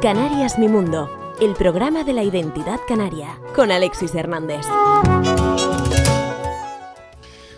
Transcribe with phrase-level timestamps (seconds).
[0.00, 4.66] Canarias Mi Mundo, el programa de la identidad canaria, con Alexis Hernández.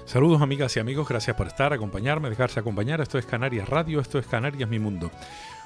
[0.04, 3.00] Saludos amigas y amigos, gracias por estar, acompañarme, dejarse acompañar.
[3.00, 5.10] Esto es Canarias Radio, esto es Canarias Mi Mundo.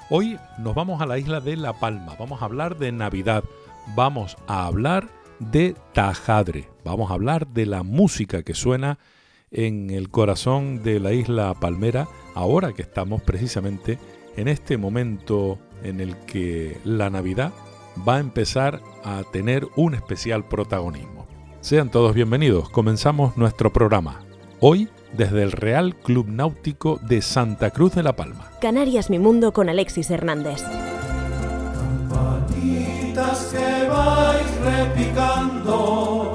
[0.09, 3.43] Hoy nos vamos a la isla de La Palma, vamos a hablar de Navidad,
[3.95, 8.99] vamos a hablar de Tajadre, vamos a hablar de la música que suena
[9.49, 13.97] en el corazón de la isla Palmera, ahora que estamos precisamente
[14.37, 17.51] en este momento en el que la Navidad
[18.07, 21.27] va a empezar a tener un especial protagonismo.
[21.59, 24.23] Sean todos bienvenidos, comenzamos nuestro programa.
[24.59, 28.51] Hoy desde el Real Club Náutico de Santa Cruz de la Palma.
[28.61, 30.63] Canarias Mi Mundo con Alexis Hernández.
[33.13, 33.70] que vais
[34.63, 36.33] repicando,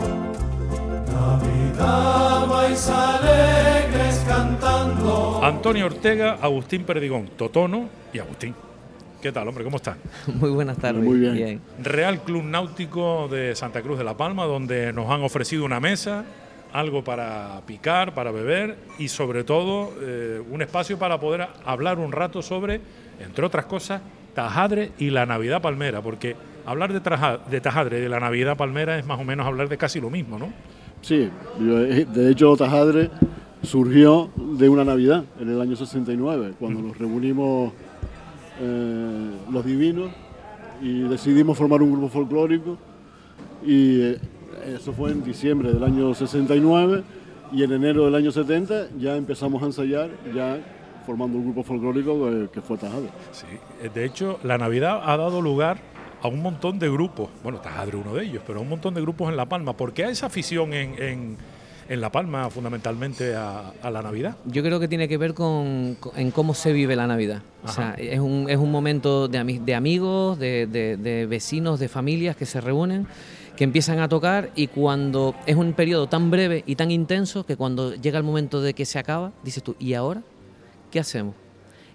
[1.13, 5.41] Navidad vais alegres cantando.
[5.43, 8.55] Antonio Ortega, Agustín Perdigón, Totono y Agustín.
[9.23, 9.65] ¿Qué tal, hombre?
[9.65, 9.97] ¿Cómo estás?
[10.35, 11.03] Muy buenas tardes.
[11.03, 11.61] Muy bien.
[11.83, 16.25] Real Club Náutico de Santa Cruz de la Palma, donde nos han ofrecido una mesa,
[16.73, 22.13] algo para picar, para beber y sobre todo eh, un espacio para poder hablar un
[22.13, 22.81] rato sobre,
[23.21, 24.03] entre otras cosas,
[24.35, 26.37] Tajadre y la Navidad Palmera, porque
[26.67, 27.01] hablar de,
[27.51, 30.39] de Tajadre de la Navidad Palmera es más o menos hablar de casi lo mismo,
[30.39, 30.53] ¿no?
[31.01, 31.29] Sí,
[31.61, 33.11] eh, de hecho Tajadre
[33.63, 37.73] surgió de una Navidad en el año 69, cuando nos reunimos
[38.61, 40.11] eh, los divinos
[40.81, 42.79] y decidimos formar un grupo folclórico
[43.65, 44.19] y eh,
[44.67, 47.03] eso fue en diciembre del año 69
[47.53, 50.59] y en enero del año 70 ya empezamos a ensayar ya
[51.05, 53.09] formando un grupo folclórico que, fue Tajadre.
[53.33, 53.47] Sí,
[53.83, 55.79] eh, de hecho la Navidad ha dado lugar
[56.27, 59.01] a un montón de grupos, bueno, Tajadre uno de ellos, pero a un montón de
[59.01, 59.77] grupos en La Palma.
[59.77, 61.37] ¿Por qué hay esa afición en
[61.89, 64.37] en La Palma fundamentalmente a, la Navidad?
[64.45, 67.43] Yo creo que tiene que ver con, en cómo se vive la Navidad.
[67.65, 72.37] O sea, es un, es un momento de, de amigos, de, de, vecinos, de familias
[72.37, 73.07] que se reúnen
[73.57, 77.57] que empiezan a tocar y cuando es un periodo tan breve y tan intenso que
[77.57, 80.21] cuando llega el momento de que se acaba, dices tú, ¿y ahora
[80.91, 81.35] qué hacemos?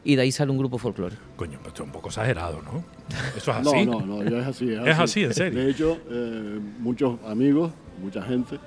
[0.04, 1.22] Y de ahí sale un grupo folclórico.
[1.36, 2.84] Coño, pero esto es un poco exagerado, ¿no?
[3.38, 3.86] Eso es así.
[3.86, 4.72] No, no, no, es así.
[4.74, 5.24] Es, así.
[5.24, 5.60] en serio.
[5.60, 8.58] De hecho, eh, muchos amigos, mucha gente,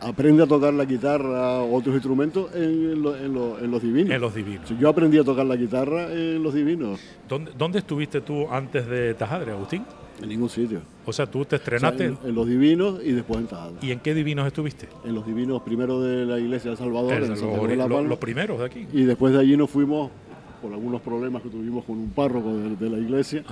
[0.00, 4.14] aprende a tocar la guitarra o otros instrumentos en, los divinos.
[4.14, 4.72] En los divinos.
[4.78, 7.00] yo aprendí a tocar la guitarra en los divinos.
[7.28, 9.84] ¿Dónde, estuviste tú antes de Tajadre, Agustín?
[10.22, 10.80] En ningún sitio.
[11.06, 12.06] O sea, tú te estrenaste.
[12.06, 13.76] en, los divinos y después en Tajadre.
[13.82, 14.88] ¿Y en qué divinos estuviste?
[15.04, 18.86] En los divinos primero de la iglesia de Salvador, en los primeros de aquí.
[18.92, 20.10] Y después de allí nos fuimos,
[20.58, 23.44] por algunos problemas que tuvimos con un párroco de, la iglesia,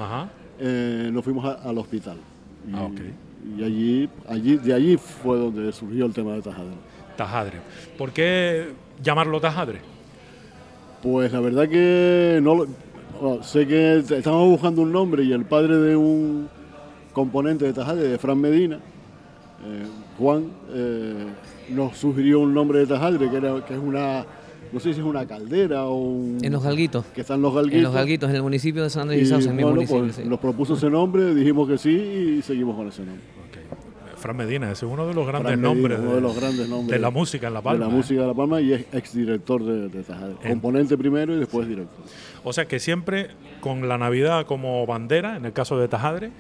[0.59, 2.17] eh, nos fuimos al hospital.
[2.75, 2.89] ah,
[3.57, 6.75] y allí, allí, de allí fue donde surgió el tema de Tajadre.
[7.17, 7.59] Tajadre.
[7.97, 8.73] ¿Por qué
[9.03, 9.81] llamarlo Tajadre?
[11.03, 12.67] Pues la verdad que no
[13.43, 16.49] sé que estamos buscando un nombre y el padre de un
[17.13, 19.87] componente de Tajadre, de Fran Medina, eh,
[20.19, 21.27] Juan, eh,
[21.71, 24.25] nos sugirió un nombre de Tajadre que, era, que es una
[24.73, 26.39] no sé si es una caldera o un...
[26.43, 27.05] En los galguitos.
[27.07, 27.79] Que están los galguitos.
[27.79, 30.03] En los galguitos, en el municipio de San Andrés y Sauce, en mi municipio.
[30.03, 33.25] Pues, Nos propuso ese nombre, dijimos que sí y seguimos con ese nombre.
[34.17, 35.99] Fran Medina, ese es uno de los grandes nombres.
[36.01, 36.91] Uno de, los grandes nombres.
[36.91, 37.85] De la música en La Palma.
[37.85, 40.37] De la música de La Palma y es exdirector de, de Tajadre.
[40.49, 42.05] Componente primero y después director.
[42.43, 46.31] O sea que siempre con la Navidad como bandera, en el caso de Tajadre,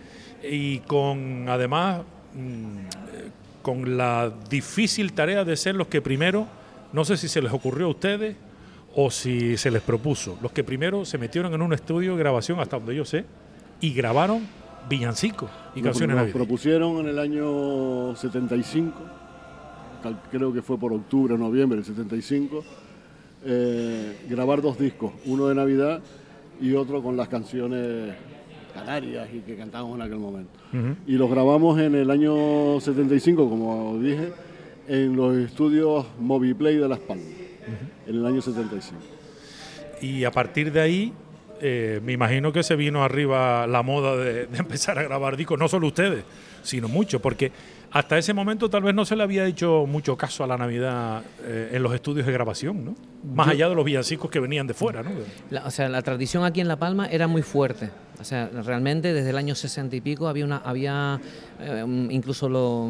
[0.42, 2.02] y con además
[2.34, 6.46] mm, con la difícil tarea de ser los que primero
[6.92, 8.36] no sé si se les ocurrió a ustedes
[8.94, 10.38] o si se les propuso.
[10.42, 13.24] Los que primero se metieron en un estudio de grabación, hasta donde yo sé,
[13.80, 14.46] y grabaron
[14.88, 18.94] villancicos y canciones nos propusieron en el año 75,
[20.30, 22.64] creo que fue por octubre o noviembre del 75,
[23.44, 26.00] eh, grabar dos discos, uno de Navidad
[26.60, 28.14] y otro con las canciones
[28.72, 30.58] canarias y que cantábamos en aquel momento.
[31.06, 34.32] Y los grabamos en el año 75, como dije,
[34.88, 37.26] en los estudios Moviplay de Las Palmas,
[38.06, 39.00] en el año 75.
[40.00, 41.12] Y a partir de ahí,
[41.60, 45.68] eh, me imagino que se vino arriba la moda de, empezar a grabar discos, no
[45.68, 46.24] solo ustedes,
[46.62, 47.50] sino muchos, porque
[47.98, 51.22] hasta ese momento tal vez no se le había hecho mucho caso a la Navidad
[51.42, 52.94] eh, en los estudios de grabación, ¿no?
[53.34, 55.10] Más allá de los villancicos que venían de fuera, ¿no?
[55.64, 57.88] o sea, la tradición aquí en La Palma era muy fuerte.
[58.20, 61.18] O sea, realmente desde el año 60 y pico había una, había
[61.58, 62.88] eh, incluso lo,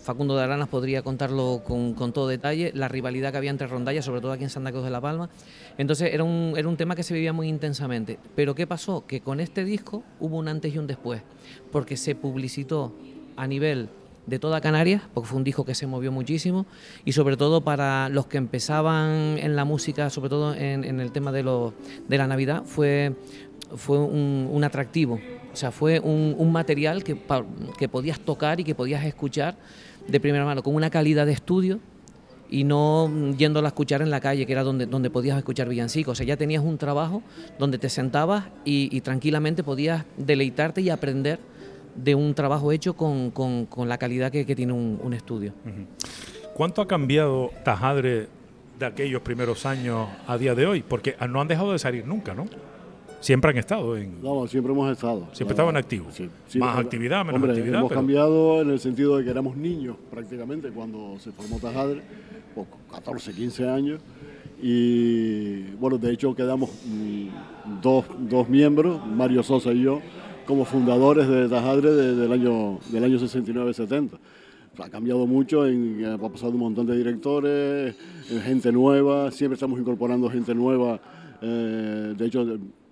[0.00, 4.22] Facundo de Aranas podría contarlo con, todo detalle, la rivalidad que había entre rondallas, sobre
[4.22, 5.28] todo aquí en Santa Cruz de la Palma.
[5.76, 8.18] Entonces era un, era un tema que se vivía muy intensamente.
[8.34, 9.06] Pero ¿qué pasó?
[9.06, 11.20] Que con este disco hubo un antes y un después,
[11.70, 12.94] porque se publicitó
[13.36, 13.88] a nivel
[14.28, 16.66] de toda Canarias, porque fue un disco que se movió muchísimo,
[17.04, 21.32] y sobre todo para los que empezaban en la música, sobre todo en, el tema
[21.32, 21.74] de, lo,
[22.08, 23.14] de la Navidad, fue,
[23.76, 25.18] fue un, atractivo.
[25.52, 27.18] O sea, fue un, material que,
[27.78, 29.56] que podías tocar y que podías escuchar
[30.06, 31.80] de primera mano, con una calidad de estudio
[32.50, 36.12] y no yéndolo a escuchar en la calle, que era donde, donde podías escuchar villancicos.
[36.12, 37.22] O sea, ya tenías un trabajo
[37.58, 41.38] donde te sentabas y, tranquilamente podías deleitarte y aprender
[42.02, 43.32] de un trabajo hecho con,
[43.86, 45.52] la calidad que, tiene un, estudio.
[46.54, 48.28] ¿Cuánto ha cambiado Tajadre
[48.78, 50.82] de aquellos primeros años a día de hoy?
[50.82, 52.46] Porque no han dejado de salir nunca, ¿no?
[53.20, 54.22] Siempre han estado en.
[54.22, 55.26] No, siempre hemos estado.
[55.32, 56.20] Siempre estaban activos.
[56.54, 57.80] Más actividad, menos actividad.
[57.80, 62.02] Hemos cambiado en el sentido de que éramos niños prácticamente cuando se formó Tajadre,
[62.92, 64.00] 14, 15 años.
[64.60, 70.00] Y bueno, de hecho quedamos mm, dos, dos miembros, Mario Sosa y yo,
[70.48, 74.12] como fundadores de Tajadre desde el año, del año 69-70.
[74.78, 77.94] Ha cambiado mucho, en, ha pasado un montón de directores,
[78.30, 80.98] eh, gente nueva, siempre estamos incorporando gente nueva.
[81.42, 82.46] Eh, de hecho,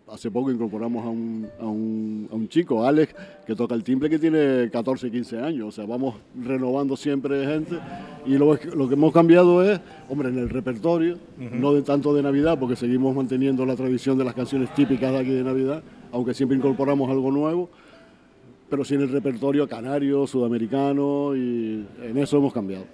[0.06, 3.14] hace poco incorporamos a un, a, un, a un, chico, Alex,
[3.46, 5.68] que toca el timbre que tiene 14, 15 años.
[5.68, 7.78] O sea, vamos renovando siempre gente.
[8.26, 9.80] Y lo, lo que hemos cambiado es,
[10.10, 14.24] hombre, en el repertorio, no de tanto de Navidad, porque seguimos manteniendo la tradición de
[14.24, 15.82] las canciones típicas de aquí de Navidad,
[16.12, 17.70] aunque siempre incorporamos algo nuevo.
[18.68, 22.84] Pero sí en el repertorio canario, sudamericano, y en eso hemos cambiado.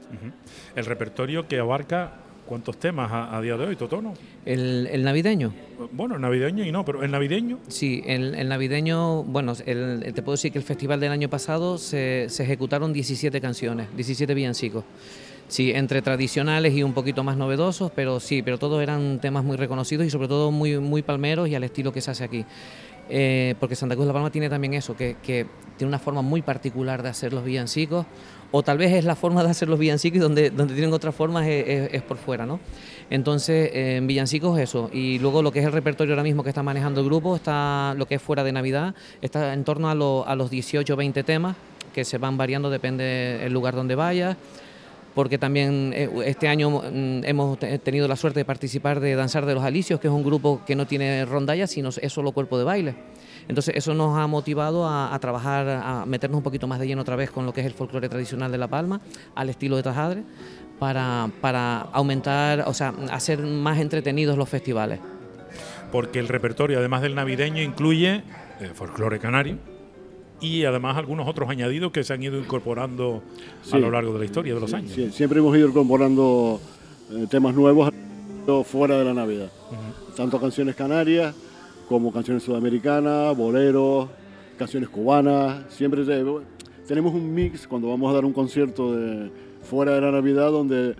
[0.76, 4.14] El repertorio que abarca ¿Cuántos temas a, día de hoy, Totono?
[4.44, 5.54] El, navideño.
[5.92, 7.58] Bueno, el navideño y no, pero el navideño.
[7.68, 12.92] Sí, el, navideño, bueno, te puedo decir que el festival del año pasado se, ejecutaron
[12.92, 14.84] 17 canciones, 17 villancicos.
[15.46, 19.56] Sí, entre tradicionales y un poquito más novedosos, pero sí, pero todos eran temas muy
[19.56, 22.44] reconocidos y sobre todo muy, muy palmeros y al estilo que se hace aquí.
[23.08, 25.16] Eh, porque Santa Cruz de la Palma tiene también eso, que,
[25.76, 28.06] tiene una forma muy particular de hacer los villancicos,
[28.52, 31.14] o tal vez es la forma de hacer los villancicos y donde, donde tienen otras
[31.14, 32.60] formas es, por fuera, ¿no?
[33.10, 36.50] Entonces, eh, en villancicos eso, y luego lo que es el repertorio ahora mismo que
[36.50, 39.94] está manejando el grupo, está lo que es fuera de Navidad, está en torno a,
[39.94, 41.56] los 18 o 20 temas,
[41.94, 43.04] que se van variando, depende
[43.42, 44.36] del lugar donde vayas
[45.14, 49.54] porque también eh, este año mm, hemos tenido la suerte de participar de Danzar de
[49.54, 52.64] los Alicios, que es un grupo que no tiene rondallas, sino es solo cuerpo de
[52.64, 52.94] baile.
[53.48, 57.16] Entonces eso nos ha motivado a, trabajar, a meternos un poquito más de lleno otra
[57.16, 59.00] vez con lo que es el folclore tradicional de La Palma,
[59.34, 60.22] al estilo de Tajadre,
[60.78, 65.00] para, para aumentar, o sea, hacer más entretenidos los festivales.
[65.90, 68.22] Porque el repertorio, además del navideño, incluye
[68.60, 69.58] eh, folclore canario,
[70.42, 73.22] y además algunos otros añadidos que se han ido incorporando
[73.70, 74.92] a lo largo de la historia de los años.
[75.12, 76.60] siempre hemos ido incorporando
[77.12, 77.90] eh, temas nuevos
[78.64, 79.50] fuera de la Navidad.
[80.16, 81.34] Tanto canciones canarias
[81.88, 84.08] como canciones sudamericanas, boleros,
[84.58, 85.64] canciones cubanas.
[85.72, 86.04] Siempre
[86.86, 89.30] tenemos un mix cuando vamos a dar un concierto de
[89.62, 90.96] fuera de la Navidad donde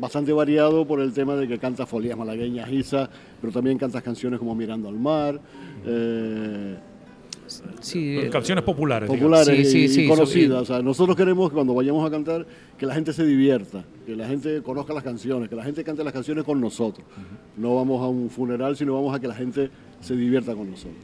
[0.00, 3.10] bastante variado por el tema de que canta folías malagueñas, Isa,
[3.40, 5.40] pero también cantas canciones como Mirando al Mar.
[5.84, 6.76] Eh,
[7.80, 9.08] sí, canciones populares.
[9.08, 10.68] Populares y, conocidas.
[10.82, 12.46] nosotros queremos que cuando vayamos a cantar,
[12.78, 16.04] que la gente se divierta, que la gente conozca las canciones, que la gente cante
[16.04, 17.06] las canciones con nosotros.
[17.56, 19.70] No vamos a un funeral, sino vamos a que la gente
[20.06, 20.96] se divierta con nosotros.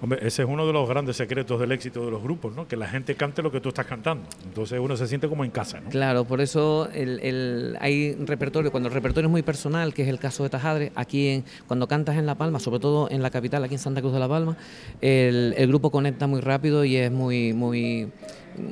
[0.00, 2.66] Hombre, ese es uno de los grandes secretos del éxito de los grupos, ¿no?
[2.66, 4.24] Que la gente cante lo que tú estás cantando.
[4.44, 5.88] Entonces uno se siente como en casa, ¿no?
[5.90, 10.08] Claro, por eso el, el, hay repertorio, cuando el repertorio es muy personal, que es
[10.08, 13.30] el caso de Tajadre, aquí en, cuando cantas en La Palma, sobre todo en la
[13.30, 14.56] capital, aquí en Santa Cruz de La Palma,
[15.00, 18.08] el, el grupo conecta muy rápido y es muy, muy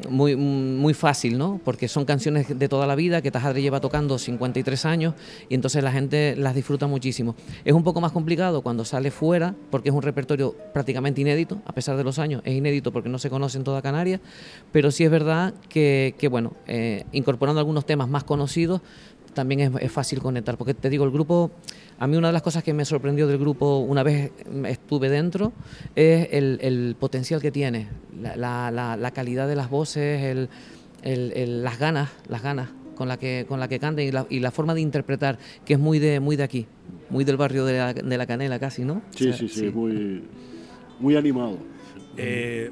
[0.09, 1.61] muy, muy fácil, ¿no?
[1.65, 5.15] Porque son canciones de toda la vida que Tajadre lleva tocando 53 años
[5.49, 7.35] y entonces la gente las disfruta muchísimo.
[7.65, 11.73] Es un poco más complicado cuando sale fuera porque es un repertorio prácticamente inédito, a
[11.73, 14.21] pesar de los años, es inédito porque no se conoce en toda Canarias,
[14.73, 18.81] pero sí es verdad que, bueno, eh, incorporando algunos temas más conocidos
[19.35, 21.51] también es, es fácil conectar, porque te digo, el grupo
[21.99, 24.31] a mí una de las cosas que me sorprendió del grupo una vez
[24.67, 25.53] estuve dentro
[25.97, 27.89] es el, potencial que tiene,
[28.37, 30.49] la, calidad de las voces,
[31.03, 34.81] las ganas, las ganas con la que con la que cantan y la, forma de
[34.81, 36.67] interpretar que es muy de muy de aquí,
[37.11, 39.03] muy del barrio de la, Canela casi, ¿no?
[39.17, 40.23] Sí, sí, sí, muy
[41.01, 41.59] muy animado.
[42.17, 42.71] Eh,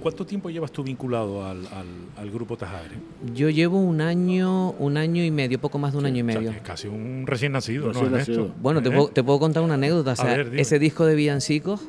[0.00, 2.96] ¿Cuánto tiempo llevas tú vinculado al, grupo Tajadre?
[3.34, 6.54] Yo llevo un año, un año y medio, poco más de un año y medio.
[6.62, 8.00] casi un recién nacido, ¿no?
[8.60, 8.92] Bueno, te, ¿Eh?
[8.92, 10.14] puedo, te, puedo, contar una anécdota.
[10.54, 11.80] ese disco de Villancicos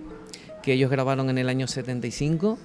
[0.61, 2.57] que ellos grabaron en el año 75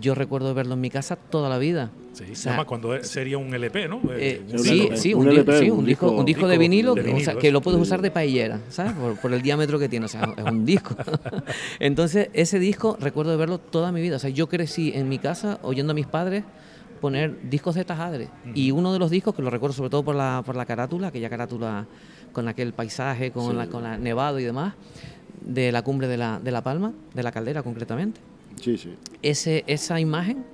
[0.00, 1.90] yo recuerdo verlo en mi casa toda la vida.
[2.12, 4.00] Sí, o sea, cuando sería un LP, ¿no?
[4.10, 5.28] Eh, sí, sí, un,
[5.84, 8.92] disco, un disco de vinilo, que lo puedes usar de paellera, ¿sabes?
[9.20, 10.94] Por, el diámetro que tiene, o sea, es un disco.
[11.80, 14.16] Entonces, ese disco recuerdo de verlo toda mi vida.
[14.16, 16.44] O sea, yo crecí en mi casa oyendo a mis padres
[17.00, 18.28] poner discos de Tajadre.
[18.54, 21.08] Y uno de los discos, que lo recuerdo sobre todo por la, por la carátula,
[21.08, 21.86] aquella carátula
[22.32, 24.74] con aquel paisaje, con, la, con la nevado y demás,
[25.40, 28.20] de la cumbre de la, de la Palma, de la caldera concretamente.
[28.60, 28.94] Sí, sí.
[29.22, 30.44] Ese, esa imagen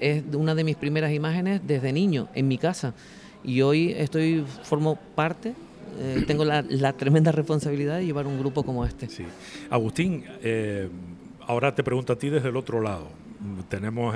[0.00, 2.94] es una de mis primeras imágenes desde niño, en mi casa.
[3.44, 5.54] Y hoy estoy, formo parte
[5.98, 9.08] eh, tengo la, tremenda responsabilidad de llevar un grupo como este.
[9.08, 9.24] Sí.
[9.70, 10.88] Agustín, eh,
[11.46, 13.08] ahora te pregunto a ti desde el otro lado.
[13.68, 14.14] Tenemos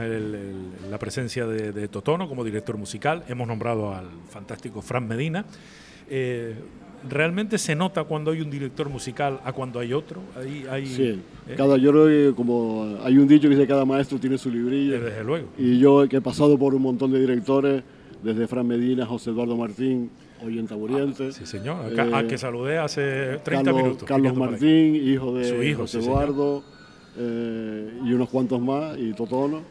[0.91, 5.45] la presencia de, Totono como director musical, hemos nombrado al fantástico Fran Medina.
[6.09, 6.55] Eh,
[7.09, 10.21] ¿Realmente se nota cuando hay un director musical a cuando hay otro?
[10.71, 11.21] Hay, sí,
[11.57, 11.93] cada, yo
[12.35, 15.01] como hay un dicho que dice cada maestro tiene su librillo.
[15.01, 15.49] Desde luego.
[15.59, 17.83] Y yo que he pasado por un montón de directores,
[18.23, 20.11] desde Fran Medina, José Eduardo Martín,
[20.45, 21.33] hoy en Taburiente.
[21.33, 21.99] sí, señor.
[21.99, 24.05] a que saludé hace 30 minutos.
[24.05, 26.63] Carlos Martín, hijo de José Eduardo,
[27.17, 29.63] eh, y unos cuantos más, y Totono.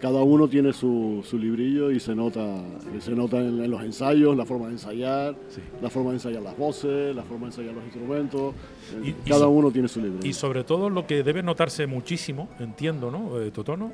[0.00, 2.62] Cada uno tiene su, su librillo y se nota,
[3.00, 5.34] se nota en, los ensayos, la forma de ensayar,
[5.82, 8.54] la forma de ensayar las voces, la forma de ensayar los instrumentos.
[9.04, 10.26] Eh, cada uno tiene su librillo.
[10.26, 13.40] Y sobre todo lo que debe notarse muchísimo, entiendo, ¿no?
[13.40, 13.92] Eh, Totono,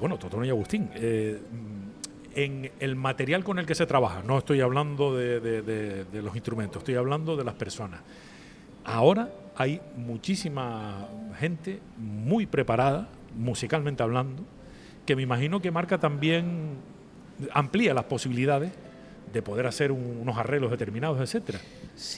[0.00, 0.88] bueno, Totono y Agustín
[2.34, 4.22] en el material con el que se trabaja.
[4.22, 8.00] No estoy hablando de, los instrumentos, estoy hablando de las personas.
[8.84, 11.08] Ahora hay muchísima
[11.38, 14.42] gente muy preparada, musicalmente hablando,
[15.06, 16.76] que me imagino que marca también,
[17.52, 18.72] amplía las posibilidades
[19.32, 21.60] de poder hacer unos arreglos determinados, etcétera.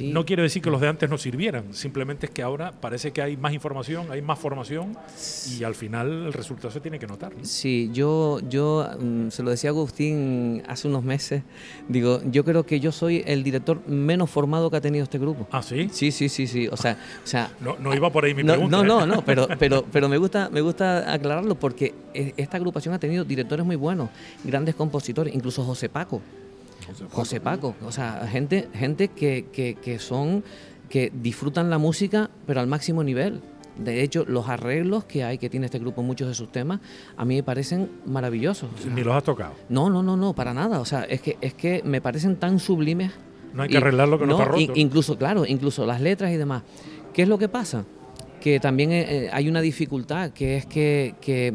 [0.00, 3.20] No quiere decir que los de antes no sirvieran, simplemente es que ahora parece que
[3.20, 4.96] hay más información, hay más formación
[5.58, 7.32] y al final el resultado se tiene que notar.
[7.42, 11.42] Sí, yo, yo mm, se lo decía Agustín hace unos meses,
[11.88, 15.46] digo, yo creo que yo soy el director menos formado que ha tenido este grupo.
[15.50, 15.88] ¿Ah, sí?
[15.92, 16.68] Sí, sí, sí, sí.
[16.68, 18.76] O sea, o sea no, iba por ahí mi no, pregunta.
[18.78, 18.86] No, ¿eh?
[18.86, 22.98] no, no, pero, pero, pero me, gusta, me gusta aclararlo porque e, esta agrupación ha
[22.98, 24.08] tenido directores muy buenos,
[24.42, 26.22] grandes compositores, incluso José Paco.
[27.10, 30.44] José Paco, o sea, gente, gente que, que, son,
[30.88, 33.40] que disfrutan la música, pero al máximo nivel.
[33.78, 36.80] De hecho, los arreglos que hay, que tiene este grupo, muchos de sus temas,
[37.16, 38.70] a mí me parecen maravillosos.
[38.94, 39.52] Ni los has tocado.
[39.68, 40.80] No, no, no, no, para nada.
[40.80, 43.12] O sea, es que, es que me parecen tan sublimes.
[43.52, 44.72] No hay que arreglar lo que no, está roto.
[44.74, 46.62] incluso, claro, incluso las letras y demás.
[47.12, 47.84] ¿Qué es lo que pasa?
[48.40, 51.54] Que también eh, eh, hay una dificultad, que es que, que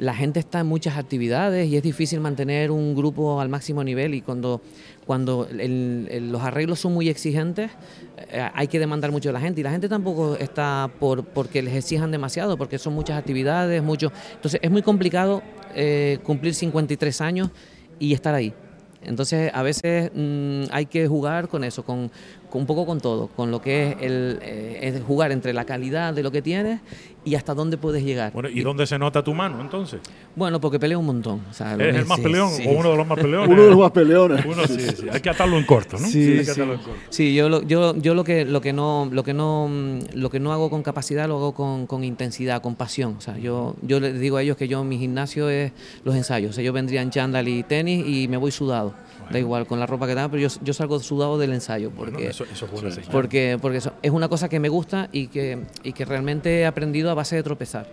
[0.00, 4.14] la gente está en muchas actividades y es difícil mantener un grupo al máximo nivel
[4.14, 4.62] y cuando,
[5.06, 7.70] cuando los arreglos son muy exigentes
[8.16, 11.60] eh, hay que demandar mucho de la gente y la gente tampoco está por porque
[11.60, 15.42] les exijan demasiado porque son muchas actividades, mucho entonces es muy complicado
[15.74, 17.50] eh, cumplir 53 años
[17.98, 18.54] y estar ahí.
[19.02, 22.10] Entonces a veces mm, hay que jugar con eso, con,
[22.52, 26.22] un poco con todo, con lo que es el eh, jugar entre la calidad de
[26.22, 26.80] lo que tienes
[27.24, 28.32] y hasta dónde puedes llegar.
[28.32, 30.00] Bueno, ¿y, dónde se nota tu mano entonces?
[30.34, 31.42] Bueno, porque pelea un montón.
[31.50, 33.48] ¿Es el más peleón o uno de los más peleones?
[33.48, 34.44] uno de los más peleones.
[34.44, 35.06] Uno, sí, sí.
[35.12, 36.06] Hay que atarlo en corto, ¿no?
[36.06, 37.00] Sí, hay que atarlo en corto.
[37.10, 39.68] Sí, yo, lo, yo, yo lo que lo que no lo que no
[40.14, 43.16] lo que no hago con capacidad lo hago con, con intensidad, con pasión.
[43.18, 45.72] O sea, yo yo les digo a ellos que yo mi gimnasio es
[46.04, 46.50] los ensayos.
[46.50, 48.94] O sea, yo vendría en chándal y tenis y me voy sudado.
[49.30, 52.32] Da igual con la ropa que tenga, pero yo, yo salgo sudado del ensayo porque
[52.44, 56.04] eso, eso es porque porque es una cosa que me gusta y que y que
[56.04, 57.86] realmente he aprendido a base de tropezar.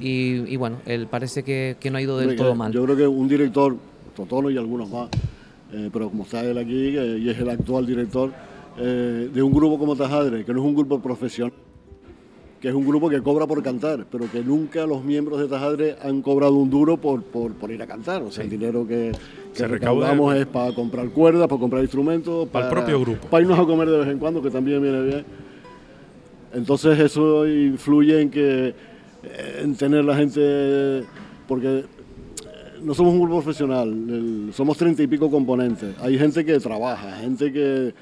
[0.00, 2.72] Y, bueno, él parece que, no ha ido del todo mal.
[2.72, 3.76] Yo creo que un director,
[4.14, 5.08] Totono y algunos más,
[5.72, 8.32] eh, pero como está él aquí y es el actual director
[8.78, 11.52] eh, de un grupo como Tajadre, que no es un grupo profesional,
[12.62, 15.96] que es un grupo que cobra por cantar, pero que nunca los miembros de Tajadre
[16.00, 18.22] han cobrado un duro por, por, ir a cantar.
[18.22, 19.10] O sea, el dinero que,
[19.52, 23.26] que recaudamos es para comprar cuerdas, para comprar instrumentos, para, el propio grupo.
[23.26, 25.24] Para irnos a comer de vez en cuando, que también viene bien.
[26.54, 28.74] Entonces eso influye en que
[29.58, 31.02] en tener la gente,
[31.48, 31.84] porque eh,
[32.80, 35.96] no somos un grupo profesional, somos treinta y pico componentes.
[36.00, 37.92] Hay gente que trabaja, gente que,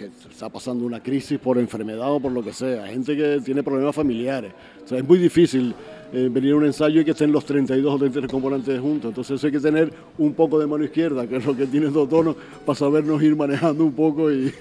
[0.00, 3.62] que, está pasando una crisis por enfermedad o por lo que sea, gente que tiene
[3.62, 4.52] problemas familiares.
[4.82, 5.74] O sea, es muy difícil
[6.12, 9.10] eh, venir a un ensayo y que estén los 32 o 33 componentes juntos.
[9.10, 12.08] Entonces hay que tener un poco de mano izquierda, que es lo que tienen dos
[12.08, 14.52] tonos, para sabernos ir manejando un poco y...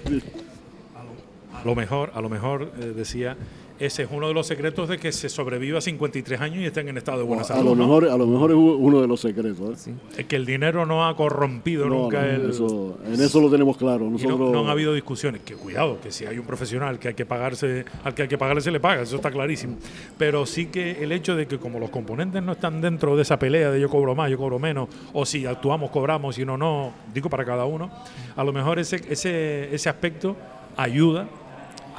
[1.53, 3.35] A lo mejor, a lo mejor eh, decía
[3.79, 6.97] ese es uno de los secretos de que se sobreviva 53 años y estén en
[6.97, 7.61] estado de buena salud.
[7.61, 9.87] A lo, mejor, a lo mejor es uno de los secretos.
[9.87, 9.93] ¿eh?
[10.17, 12.51] Es que el dinero no ha corrompido nunca el...
[12.51, 14.09] en eso lo tenemos claro.
[14.09, 14.51] Nosotros...
[14.51, 15.41] No, han habido discusiones.
[15.43, 18.37] Que cuidado, que si hay un profesional que hay que pagarse, al que hay que
[18.37, 19.77] pagarle se le paga, eso está clarísimo.
[20.17, 23.39] Pero sí que el hecho de que como los componentes no están dentro de esa
[23.39, 26.91] pelea de yo cobro más, yo cobro menos, o si actuamos, cobramos, si no, no,
[27.13, 27.89] digo para cada uno,
[28.35, 30.35] a lo mejor ese, ese, ese aspecto
[30.75, 31.27] ayuda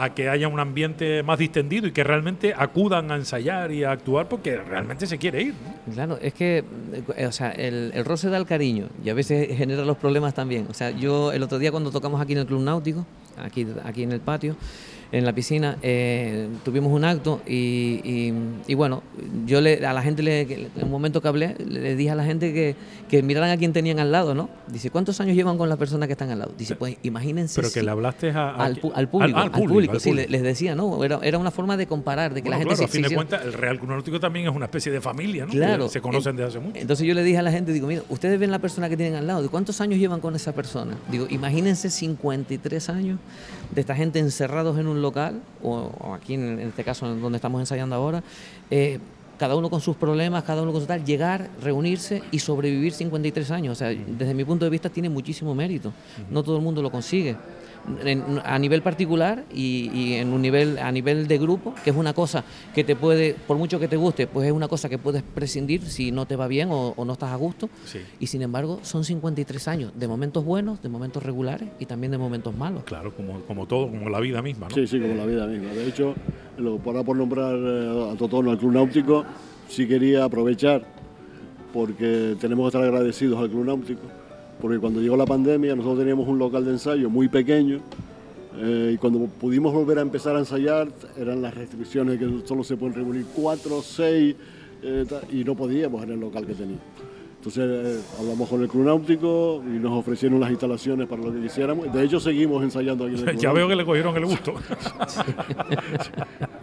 [0.02, 3.92] a que haya un ambiente más distendido y que realmente acudan a ensayar y a
[3.92, 5.54] actuar porque realmente se quiere ir.
[5.92, 6.64] Claro, es que,
[7.16, 10.33] eh, o sea, el, el roce da el cariño y a veces genera los problemas
[10.33, 10.66] también.
[10.71, 13.04] O sea, yo el otro día cuando tocamos aquí en el Club Náutico,
[13.37, 14.57] aquí, aquí en el patio,
[15.12, 18.33] en la piscina, eh, tuvimos un acto y,
[18.67, 19.02] y, bueno,
[19.45, 22.25] yo le, a la gente, le, en un momento que hablé, le dije a la
[22.25, 22.76] gente que,
[23.09, 24.49] que, miraran a quien tenían al lado, ¿no?
[24.69, 26.52] Dice, ¿cuántos años llevan con las personas que están al lado?
[26.57, 27.61] Dice, pues imagínense.
[27.61, 31.02] Pero que le hablaste a, al, público, al, público, sí, les decía, ¿no?
[31.02, 33.45] Era, era, una forma de comparar, de que la gente claro, a fin de cuentas,
[33.45, 35.50] el Real Club Náutico también es una especie de familia, ¿no?
[35.50, 35.87] Claro.
[35.87, 36.79] Que se conocen desde hace mucho.
[36.79, 39.17] Entonces yo le dije a la gente, digo, mira, ustedes ven la persona que tienen
[39.17, 40.97] al lado, ¿de cuántos años llevan con esa persona?
[41.11, 43.19] Digo, imagínense 53 años
[43.75, 47.61] de esta gente encerrados en un local o o, aquí en, este caso donde estamos
[47.61, 48.23] ensayando ahora,
[48.71, 48.99] eh,
[49.38, 53.50] cada uno con sus problemas, cada uno con su tal, llegar, reunirse y sobrevivir 53
[53.50, 53.73] años.
[53.73, 55.92] O sea, desde mi punto de vista tiene muchísimo mérito.
[56.30, 57.37] No todo el mundo lo consigue
[58.44, 62.44] a nivel particular y, en un nivel a nivel de grupo, que es una cosa
[62.75, 65.82] que te puede, por mucho que te guste, pues es una cosa que puedes prescindir
[65.82, 67.68] si no te va bien o, no estás a gusto.
[68.18, 72.18] Y sin embargo, son 53 años de momentos buenos, de momentos regulares y también de
[72.18, 72.85] momentos malos.
[72.85, 74.75] Claro, como, como todo, como la vida misma, ¿no?
[74.75, 75.73] Sí, sí, como la vida misma.
[75.73, 76.14] De hecho,
[76.59, 79.25] lo, para por nombrar eh, a Totono, al Club Náutico,
[79.68, 80.85] sí quería aprovechar
[81.73, 84.20] porque tenemos que estar agradecidos al Club Náutico
[84.61, 87.81] porque cuando llegó la pandemia nosotros teníamos un local de ensayo muy pequeño
[88.59, 92.76] eh, y cuando pudimos volver a empezar a ensayar eran las restricciones que solo se
[92.76, 94.37] pueden reunir cuatro, seis
[94.83, 97.10] eh, y no podíamos en el local que teníamos.
[97.40, 101.40] Entonces eh, hablamos con el Club Náutico y nos ofrecieron las instalaciones para lo que
[101.40, 101.90] quisiéramos.
[101.90, 103.18] De hecho, seguimos ensayando aquí.
[103.18, 104.52] En el ya veo que le cogieron el gusto.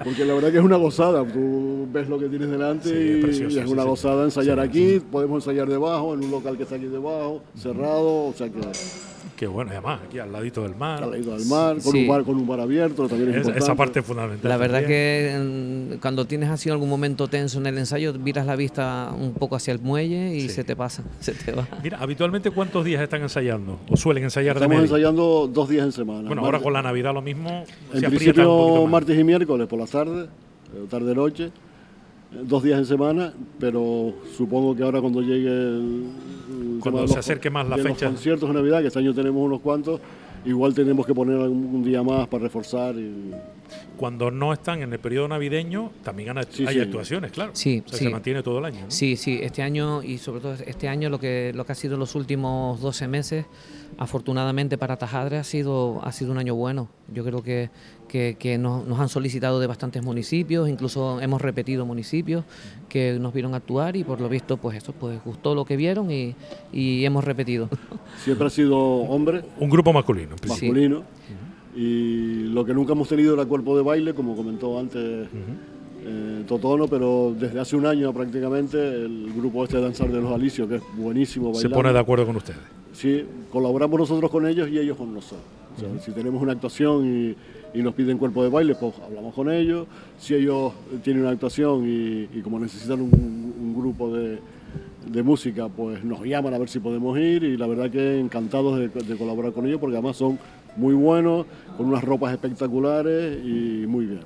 [0.04, 1.26] Porque la verdad que es una gozada.
[1.26, 5.00] Tú ves lo que tienes delante y, es una gozada ensayar aquí.
[5.00, 8.28] Podemos ensayar debajo, en un local que está aquí debajo, cerrado.
[8.28, 8.60] O sea que
[9.38, 11.04] Qué bueno, además, aquí al ladito del mar.
[11.04, 13.64] Al ladito del mar, con, un, bar, con un bar abierto, también es, importante.
[13.64, 14.50] Esa parte es fundamental.
[14.50, 18.56] La verdad que mm, cuando tienes así algún momento tenso en el ensayo, miras la
[18.56, 21.68] vista un poco hacia el muelle y se te pasa, se te va.
[21.84, 23.80] Mira, habitualmente ¿cuántos días están ensayando?
[23.92, 26.28] ¿O suelen ensayar Estamos de ensayando dos días en semana.
[26.28, 27.64] Bueno, ahora con la Navidad lo mismo.
[27.94, 31.52] En principio martes y miércoles por la tarde, eh, tarde-noche
[32.32, 36.06] dos días en semana, pero supongo que ahora cuando llegue el,
[36.80, 38.06] cuando se acerque más la fecha.
[38.06, 40.00] Los conciertos de Navidad, que este año tenemos unos cuantos,
[40.46, 42.96] igual tenemos que poner un, día más para reforzar.
[42.96, 43.32] Y...
[43.98, 47.52] Cuando no están en el periodo navideño, también hay, actuaciones, claro.
[47.54, 48.86] Sí, Se mantiene todo el año.
[48.90, 51.98] Sí, sí, este año y sobre todo este año lo que, lo que ha sido
[51.98, 53.46] los últimos 12 meses,
[53.98, 56.88] afortunadamente para Tajadre ha sido, ha sido un año bueno.
[57.14, 57.70] Yo creo que,
[58.08, 62.46] que, nos, han solicitado de bastantes municipios, incluso hemos repetido municipios
[62.90, 66.12] que nos vieron actuar y por lo visto pues eso, pues gustó lo que vieron
[66.12, 66.36] y,
[66.74, 67.70] hemos repetido.
[68.24, 69.44] Siempre ha sido hombre.
[69.60, 70.36] Un grupo masculino.
[70.48, 71.04] Masculino.
[71.76, 75.28] Y lo que nunca hemos tenido era cuerpo de baile, como comentó antes
[76.06, 80.32] eh, Totono, pero desde hace un año prácticamente el grupo este de Danzar de los
[80.32, 82.60] Alicios, que es buenísimo Se pone de acuerdo con ustedes.
[82.98, 85.46] Sí, colaboramos nosotros con ellos y ellos con nosotros.
[86.04, 87.36] Si tenemos una actuación y,
[87.78, 89.86] y nos piden cuerpo de baile, pues hablamos con ellos.
[90.18, 94.40] Si ellos tienen una actuación y, como necesitan un, grupo de,
[95.22, 99.16] música, pues nos llaman a ver si podemos ir y la verdad que encantados de,
[99.16, 100.40] colaborar con ellos porque además son
[100.76, 101.46] muy buenos,
[101.78, 104.22] con unas ropas espectaculares y muy bien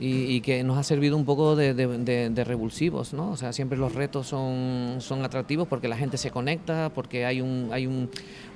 [0.00, 3.30] y, que nos ha servido un poco de, revulsivos, ¿no?
[3.30, 7.42] O sea, siempre los retos son, son atractivos porque la gente se conecta, porque hay
[7.42, 8.08] un hay un,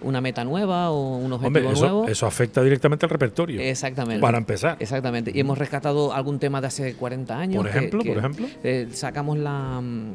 [0.05, 2.09] una meta nueva o un objetivo eso, nuevo.
[2.09, 3.61] Eso afecta directamente al repertorio.
[3.61, 4.21] Exactamente.
[4.21, 4.77] Para empezar.
[4.81, 5.33] Exactamente.
[5.35, 7.57] Y hemos rescatado algún tema de hace 40 años.
[7.57, 8.47] Por ejemplo, por ejemplo.
[8.63, 10.13] Eh, sacamos la mm,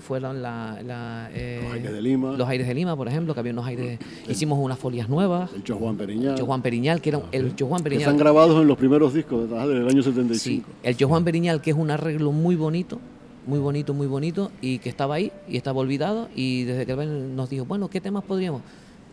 [0.00, 2.32] fueron la, eh, los aires de Lima.
[2.36, 3.98] Los aires de Lima, por ejemplo, que había unos aires.
[4.28, 5.50] hicimos unas folias nuevas.
[5.54, 6.38] El Cho Juan Periñal.
[6.38, 8.04] El Juan Periñal, que era el Cho Juan Periñal.
[8.04, 10.68] Que están grabados en los primeros discos del año 75.
[10.82, 12.98] El Yo Juan Periñal, que es un arreglo muy bonito,
[13.46, 17.50] muy bonito, muy bonito, y que estaba ahí y estaba olvidado, y desde que nos
[17.50, 18.62] dijo, bueno, ¿qué temas podríamos?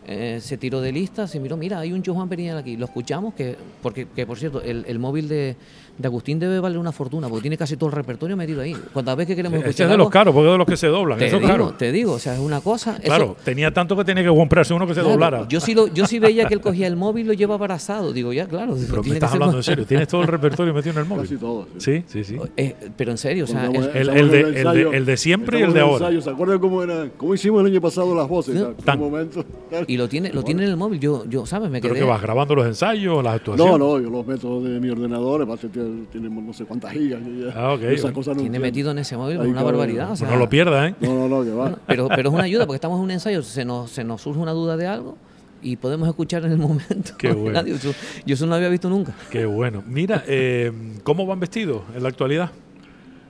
[0.06, 2.86] Eh, se tiró de lista, se miró, mira, hay un Yo Juan Periñal aquí, lo
[2.86, 5.56] escuchamos, que porque que por cierto, el móvil de,
[6.00, 8.74] de Agustín debe valer una fortuna, porque tiene casi todo el repertorio metido ahí.
[8.92, 9.70] Cuando vez que queremos escuchar.
[9.70, 11.18] Este es de los caros, porque es de los que se doblan.
[11.18, 11.70] Te eso digo, claro.
[11.72, 12.98] te digo, o sea, es una cosa.
[13.02, 15.46] Claro, tenía tanto que tenía que comprarse uno que se doblara.
[15.48, 18.12] Yo sí, lo, yo sí veía que él cogía el móvil y lo lleva abrazado.
[18.12, 18.76] Digo, ya, claro.
[18.88, 21.24] Pero me estás hablando en serio, tienes todo el repertorio metido en el móvil.
[21.24, 21.68] Casi todo.
[21.78, 22.36] Sí, sí, sí.
[22.56, 23.66] Eh, pero en serio, o sea.
[23.66, 26.10] el, el, de, el, de, el, de, siempre y el de ahora.
[26.20, 28.54] ¿Se acuerdan cómo, era, cómo hicimos el año pasado las voces?
[28.54, 29.44] No, momento,
[29.90, 31.00] y lo tiene, lo tiene en el móvil.
[31.00, 31.68] Yo, yo ¿sabes?
[31.68, 31.90] Me quedé.
[31.94, 33.76] Pero que vas grabando los ensayos, las actuaciones.
[33.76, 35.44] No, no, yo los meto de mi ordenador.
[36.12, 37.20] Tiene no sé cuántas gigas.
[37.56, 37.76] Ah,
[38.38, 40.16] Tiene metido en ese móvil una barbaridad.
[40.16, 40.94] no lo pierda, ¿eh?
[41.00, 41.76] No, no, no, que va.
[41.88, 44.38] pero, pero es una ayuda porque estamos en un ensayo, se nos, se nos surge
[44.38, 45.18] una duda de algo
[45.60, 47.14] y podemos escuchar en el momento.
[47.18, 47.66] Qué bueno.
[47.66, 47.90] Yo,
[48.24, 49.12] yo eso no lo había visto nunca.
[49.28, 49.82] Qué bueno.
[49.88, 50.70] Mira, eh,
[51.02, 52.52] ¿cómo van vestidos en la actualidad?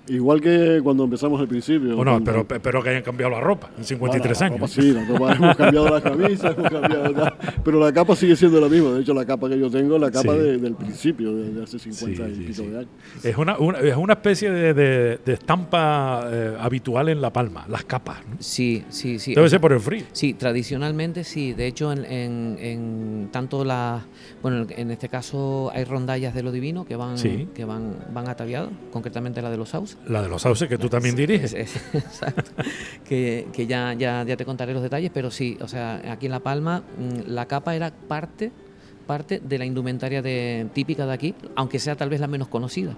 [0.08, 1.94] Igual que cuando empezamos al principio.
[1.94, 4.60] Bueno, cuando- pero, pero que hayan cambiado la ropa en 53 Bueno, la años.
[4.76, 8.34] ropa sí, la ropa, hemos cambiado las camisas, hemos cambiado la- pero la capa sigue
[8.34, 8.90] siendo la misma.
[8.92, 10.38] De hecho, la capa que yo tengo es la capa Sí.
[10.38, 12.66] de- del principio, de, de hace 50 Sí, y sí, pico sí.
[12.68, 12.90] de años.
[13.22, 17.66] Es una, una- es una especie de, de- de estampa eh, habitual en La Palma,
[17.68, 18.18] las capas.
[18.28, 18.36] ¿no?
[18.40, 19.34] Sí, sí, sí.
[19.34, 20.04] Debe O ser por el frío.
[20.12, 21.52] Sí, tradicionalmente sí.
[21.52, 24.02] De hecho, en, en- en tanto la,
[24.42, 27.48] bueno, en este caso hay rondallas de lo divino que van, Sí.
[27.55, 29.98] que van, van ataviadas, concretamente la de los sauces.
[30.07, 31.53] La de los sauces que tú también diriges.
[31.53, 32.50] Es- es- exacto.
[33.09, 36.33] que, que ya, ya, ya te contaré los detalles, pero sí, o sea, aquí en
[36.33, 38.50] La Palma mm, la capa era parte,
[39.07, 42.96] parte de la indumentaria de, típica de aquí, aunque sea tal vez la menos conocida.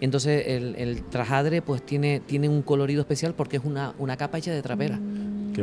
[0.00, 4.38] Entonces el, el trajadre pues tiene, tiene un colorido especial porque es una, una capa
[4.38, 4.98] hecha de trapera.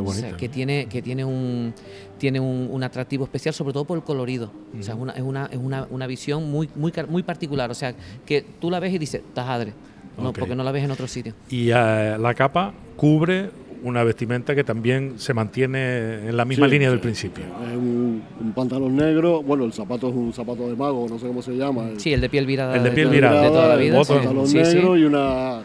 [0.03, 1.73] Qué O sea, que tiene, que tiene un
[2.17, 4.51] tiene un, un atractivo especial, sobre todo por el colorido.
[4.79, 7.69] O sea, es una, es una, es una, una visión muy, muy, muy particular.
[7.71, 7.93] O sea,
[8.25, 9.73] que tú la ves y dices, tajadre.
[10.17, 10.39] No, Ok.
[10.39, 11.33] porque no la ves en otro sitio.
[11.49, 13.49] Y eh, la capa cubre
[13.83, 16.91] una vestimenta que también se mantiene en la misma Sí, línea sí.
[16.93, 17.43] del principio.
[17.43, 21.27] Es un, un pantalón negro, bueno, el zapato es un zapato de mago, no sé
[21.27, 21.89] cómo se llama.
[21.97, 22.75] Sí, el de piel virada.
[22.77, 23.41] El de piel virada.
[23.43, 24.03] De toda la vida.
[24.03, 24.13] Sí.
[24.13, 24.75] pantalón Sí, sí.
[24.75, 25.59] negro y una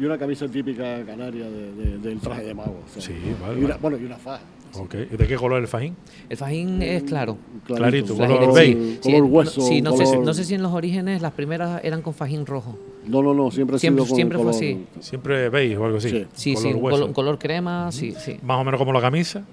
[0.00, 2.80] y una camisa típica canaria de- de- del traje de mago.
[2.86, 3.80] o sea, Sí, vale, y una- vale.
[3.80, 4.42] bueno, y una faja.
[4.74, 4.94] Ok.
[5.12, 5.96] ¿Y ¿De qué color es el fajín?
[6.28, 7.38] El fajín es claro.
[7.66, 8.98] Clarito, color ire- beige.
[9.02, 9.60] sí, color no- hueso.
[9.62, 12.12] sí, no, sé, si- color- no sé si en los orígenes las primeras eran con
[12.12, 12.78] fajín rojo.
[13.06, 14.84] No, no, no, siempre Siempre- sido con siempre fue color- así.
[15.00, 16.10] Siempre beige o algo así.
[16.10, 16.26] Sí.
[16.34, 16.98] Sí, color sí, un hueso.
[17.00, 18.36] color, color crema, sí, sí.
[18.42, 19.44] Más o menos como la camisa.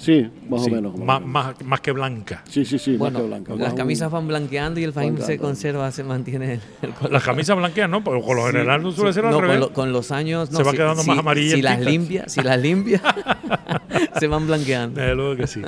[0.00, 0.96] Sí, más Sí, o menos.
[0.98, 2.42] Más, más, más que blanca.
[2.48, 3.54] Sí, sí, sí, Bueno, más que blanca.
[3.56, 7.12] las camisas van blanqueando y el fajín se conserva, se mantiene el, el color.
[7.12, 8.02] Las camisas blanquean, ¿no?
[8.02, 9.60] Porque con lo general no suele ser al No, con, revés.
[9.60, 11.72] lo- con los años no, Se va si- quedando si- más amarillentitas.
[11.76, 13.02] Si las limpia, si las limpia,
[14.18, 15.00] se van blanqueando.
[15.00, 15.60] Desde luego que sí.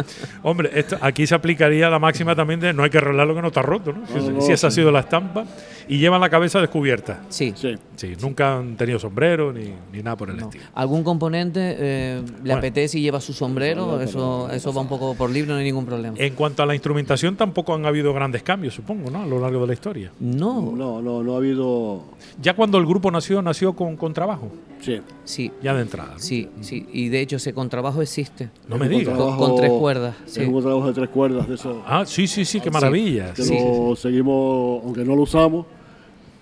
[0.42, 3.42] Hombre, esto, aquí se aplicaría la máxima también de no hay que arreglar lo que
[3.42, 4.07] no está roto, ¿no?
[4.07, 5.45] Si, No, no, si esa ha sido la estampa.
[5.88, 7.21] Y llevan la cabeza descubierta.
[7.29, 7.53] Sí.
[7.57, 7.75] Sí.
[7.97, 10.45] Sí, nunca han tenido sombrero ni, ni nada por el no.
[10.45, 10.64] estilo.
[10.75, 12.57] ¿Algún componente eh, le Bueno.
[12.59, 14.01] apetece y lleva su sombrero?
[14.01, 14.21] Eso,
[14.52, 16.16] eso va un poco por libre, no hay ningún problema.
[16.18, 19.22] En cuanto a la instrumentación, tampoco han habido grandes cambios, supongo, ¿no?
[19.22, 20.12] A lo largo de la historia.
[20.20, 22.02] No, No, no, no ha habido.
[22.40, 25.00] Ya cuando el grupo nació, nació con, con trabajo, Sí.
[25.24, 26.14] sí, ya de entrada.
[26.14, 26.18] ¿no?
[26.18, 26.87] sí, sí.
[26.92, 28.50] Y de hecho ese contrabajo existe.
[28.68, 29.16] No me digas.
[29.16, 30.42] Con- con tres cuerdas, sí.
[30.42, 31.82] Es un trabajo de tres cuerdas de eso.
[31.87, 33.32] Ah, sí, sí, sí, qué maravilla.
[33.32, 35.66] que sí, lo seguimos, aunque no lo usamos,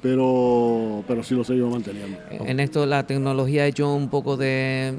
[0.03, 2.17] pero, pero sí lo seguimos manteniendo.
[2.31, 4.95] En esto la tecnología ha hecho un poco de...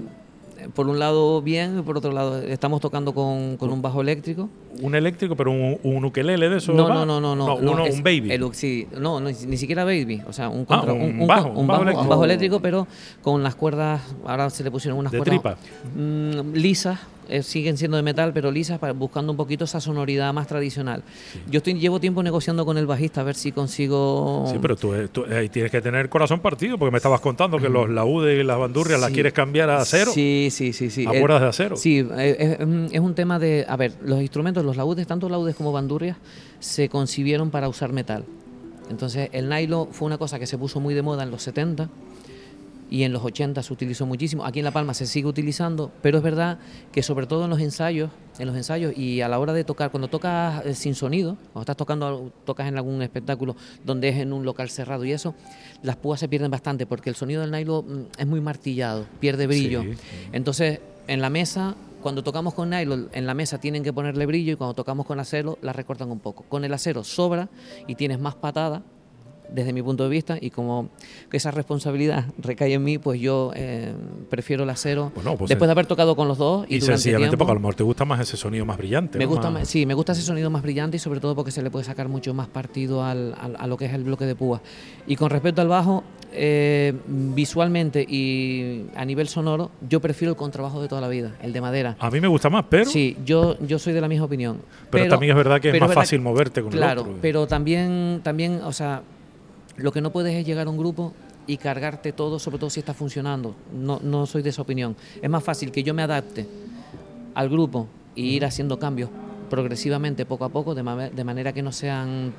[0.74, 4.50] Por un lado bien, y por otro lado estamos tocando con, con un bajo eléctrico.
[4.82, 6.74] Un eléctrico, pero un, un ukelele de eso.
[6.74, 7.48] No, no, no, no, no.
[7.60, 8.32] no, uno, es un baby.
[8.32, 10.22] el- sí, no, no, ni siquiera baby.
[10.28, 12.02] O sea, un, Ah, contra- un bajo, un bajo un bajo, eléctrico.
[12.04, 12.88] un bajo eléctrico, pero
[13.22, 15.58] con las cuerdas, ahora se le pusieron unas De cuerdas tripa.
[15.96, 17.00] mm, lisas,
[17.32, 21.04] eh, siguen siendo de metal, pero lisas, para, buscando un poquito esa sonoridad más tradicional.
[21.50, 24.46] Yo estoy, llevo tiempo negociando con el bajista a ver si consigo...
[24.52, 27.70] Sí, pero tú, tú, eh, tienes que tener corazón partido, porque me estabas contando que
[27.70, 30.12] los laúdes y las bandurrias las quieres cambiar a acero.
[30.12, 30.90] Sí, sí, sí.
[30.90, 31.06] sí.
[31.08, 31.78] A Eh, de acero.
[31.78, 33.66] Sí, eh, es, es un tema de...
[33.68, 36.18] A ver, los instrumentos, los laúdes, tanto laúdes como bandurrias,
[36.60, 38.26] se concibieron para usar metal.
[38.90, 41.90] Entonces, el nylon fue una cosa que se puso muy de moda en los 70
[42.92, 44.46] y en los 80 se utilizó muchísimo.
[44.46, 46.60] Aquí en La Palma se sigue utilizando, pero es verdad
[46.92, 49.92] que sobre todo en los ensayos, en los ensayos y a la hora de tocar,
[49.92, 54.34] cuando tocas eh, sin sonido, cuando estás tocando, tocas en algún espectáculo donde es en
[54.34, 55.34] un local cerrado y eso,
[55.82, 59.48] las púas se pierden bastante porque el sonido del nylon mm, es muy martillado, pierde
[59.48, 59.84] brillo.
[59.84, 59.94] Sí.
[60.34, 64.52] Entonces, en la mesa, cuando tocamos con nylon, en la mesa tienen que ponerle brillo
[64.52, 66.44] y cuando tocamos con acero, la recortan un poco.
[66.50, 67.48] Con el acero sobra
[67.88, 68.84] y tienes más patada,
[69.52, 70.90] desde mi punto de vista, y como
[71.32, 73.94] esa responsabilidad recae en mí, pues yo eh,
[74.30, 75.12] prefiero el acero.
[75.16, 77.54] Bueno, pues después de haber tocado con los dos y, Y sencillamente tiempo, porque a
[77.56, 79.18] lo mejor te gusta más ese sonido más brillante.
[79.18, 79.30] me ¿no?
[79.32, 81.62] gusta, Más- más- sí, me gusta ese sonido más brillante y sobre todo porque se
[81.62, 84.36] le puede sacar mucho más partido al, al- a lo que es el bloque de
[84.36, 84.62] púa.
[85.08, 90.82] Y con respecto al bajo, eh, visualmente y a nivel sonoro, yo prefiero el contrabajo
[90.82, 91.96] de toda la vida, el de madera.
[92.00, 94.60] A mí me gusta más, pero, Sí, yo, yo soy de la misma opinión.
[94.90, 97.20] pero, también es verdad que es más fácil que- moverte con Claro, el otro.
[97.22, 99.02] pero también, también, o sea,
[99.78, 101.14] lo que no puedes es llegar a un grupo
[101.48, 103.56] y cargarte todo, sobre todo si está funcionando.
[103.74, 104.96] No, no soy de esa opinión.
[105.22, 106.46] Es más fácil que yo me adapte
[107.34, 109.10] al grupo y ir haciendo cambios
[109.50, 112.32] progresivamente, poco a poco, de, ma- de manera que no sean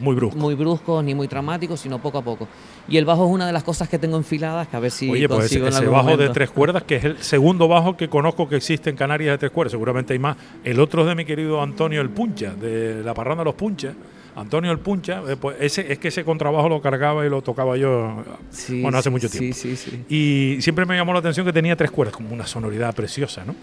[0.00, 0.38] Muy brusco.
[0.38, 2.46] muy bruscos ni muy traumáticos, sino poco a poco.
[2.88, 5.10] Y el bajo es una de las cosas que tengo enfiladas, que a ver si
[5.10, 7.96] Oye, pues ese, en ese algún bajo de tres cuerdas, que es el segundo bajo
[7.96, 10.36] que conozco que existe en Canarias de tres cuerdas, seguramente hay más.
[10.62, 13.94] El otro es de mi querido Antonio El Puncha, de la parranda de los Punchas.
[14.36, 17.76] Antonio El Puncha, eh, pues ese, es que ese contrabajo lo cargaba y lo tocaba
[17.76, 19.56] yo, Sí, bueno, hace mucho tiempo.
[19.56, 22.94] Sí, sí, Y siempre me llamó la atención que tenía tres cuerdas, como una sonoridad
[22.94, 23.54] preciosa, ¿no?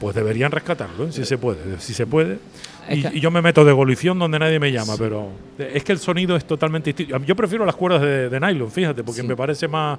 [0.00, 1.12] pues deberían rescatarlo, ¿eh?
[1.12, 2.38] si se puede, si se puede.
[2.88, 5.98] Y, y yo me meto de evolución donde nadie me llama, pero es que el
[5.98, 7.18] sonido es totalmente distinto.
[7.24, 9.98] Yo prefiero las cuerdas de, de nylon, fíjate, porque me parece más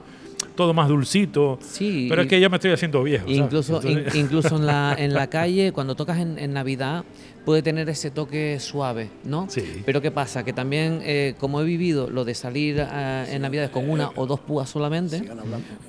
[0.59, 1.57] todo más dulcito.
[1.61, 3.23] Sí, Pero es que ya me estoy haciendo viejo.
[3.27, 3.37] ¿sabes?
[3.37, 7.05] Incluso, in- incluso en la, en la calle, cuando tocas en, en Navidad,
[7.45, 9.47] puede tener ese toque suave, ¿no?
[9.49, 9.63] Sí.
[9.85, 10.43] Pero ¿qué pasa?
[10.43, 14.25] Que también, eh, como he vivido lo de salir eh, en Navidades con una o
[14.27, 15.23] dos púas solamente,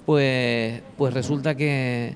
[0.07, 2.15] pues, pues resulta que,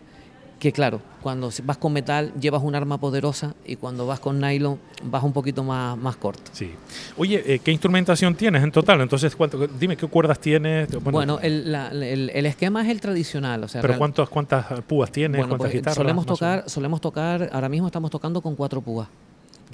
[0.64, 4.78] que, claro, cuando vas con metal llevas un arma poderosa y cuando vas con nylon
[5.02, 6.50] vas un poquito más, más corto.
[6.54, 6.70] Sí.
[7.18, 9.02] Oye, eh, ¿qué instrumentación tienes en total?
[9.02, 10.88] Entonces, ¿cuánto, dime qué cuerdas tienes.
[11.02, 13.62] Bueno, el, la- el- el esquema es el tradicional.
[13.62, 15.36] O sea, pero real- ¿cuántas, cuántas púas tienes?
[15.38, 15.96] Bueno, ¿Cuántas pues, guitarras?
[15.96, 19.06] solemos tocar, solemos tocar, ahora mismo estamos tocando con cuatro púas,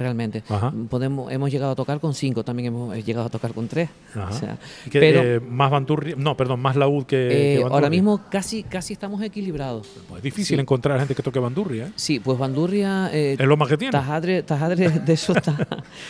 [0.01, 0.43] realmente.
[0.49, 0.73] Ajá.
[0.89, 3.89] Podemos, hemos llegado a tocar con cinco, también hemos eh, llegado a tocar con tres.
[4.17, 7.63] O sea, ¿Y qué, pero eh, más bandurria, no, perdón, más laúd que, que eh,
[7.63, 9.87] ahora mismo casi, casi estamos equilibrados.
[10.09, 10.61] Pues es difícil sí.
[10.61, 11.87] encontrar gente que toque bandurria.
[11.87, 11.93] ¿eh?
[11.97, 13.11] Sí, pues bandurria.
[13.13, 13.93] eh, Es lo más que tiene.
[13.93, 15.57] Tajadre, tajadre de eso está.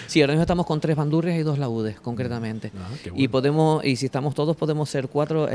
[0.07, 2.72] Sí, ahora mismo estamos con tres bandurrias y dos laúdes, concretamente.
[2.79, 5.48] Ah, Y podemos, y si estamos todos, podemos ser cuatro,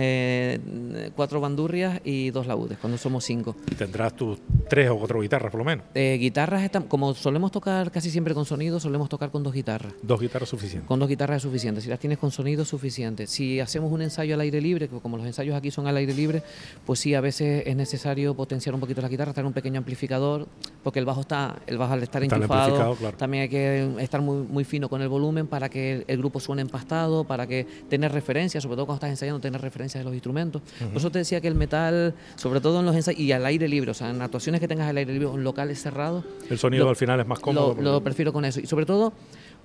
[1.15, 3.55] cuatro bandurrias y dos laúdes, cuando somos cinco.
[3.71, 5.85] Y tendrás tus tres o cuatro guitarras por lo menos.
[5.93, 9.93] Guitarras, como solemos tocar casi siempre con sonido, solemos tocar con dos guitarras.
[10.01, 10.87] Dos guitarras suficientes.
[10.87, 11.81] Con dos guitarras es suficiente.
[11.81, 13.27] Si las tienes con sonido suficiente.
[13.27, 16.13] Si hacemos un ensayo al aire libre, que como los ensayos aquí son al aire
[16.13, 16.43] libre,
[16.85, 20.47] pues sí, a veces es necesario potenciar un poquito la guitarra, tener un pequeño amplificador,
[20.83, 23.17] porque el bajo está, el bajo al estar Está enchufado, claro.
[23.17, 26.61] también hay que estar muy, muy fino con el volumen para que el, grupo suene
[26.61, 30.61] empastado, para que tener referencias, sobre todo cuando estás ensayando, tener referencias de los instrumentos.
[30.79, 33.67] Por eso te decía que el metal, sobre todo en los ensayos y al aire
[33.67, 36.85] libre, o sea, en actuaciones que tengas al aire libre en locales cerrados, El sonido
[36.85, 37.75] Lo- al final es más cómodo.
[37.75, 38.61] lo, lo prefiero con eso.
[38.61, 39.11] Y sobre todo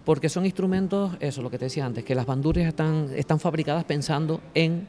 [0.04, 3.84] porque son instrumentos, eso, lo que te decía antes, que las bandurrias están, están fabricadas
[3.84, 4.88] pensando en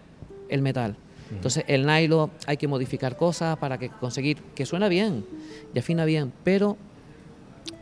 [0.50, 0.96] el metal.
[1.30, 5.24] Entonces el nylon hay que modificar cosas para que conseguir que suena bien
[5.74, 6.76] y afina bien, pero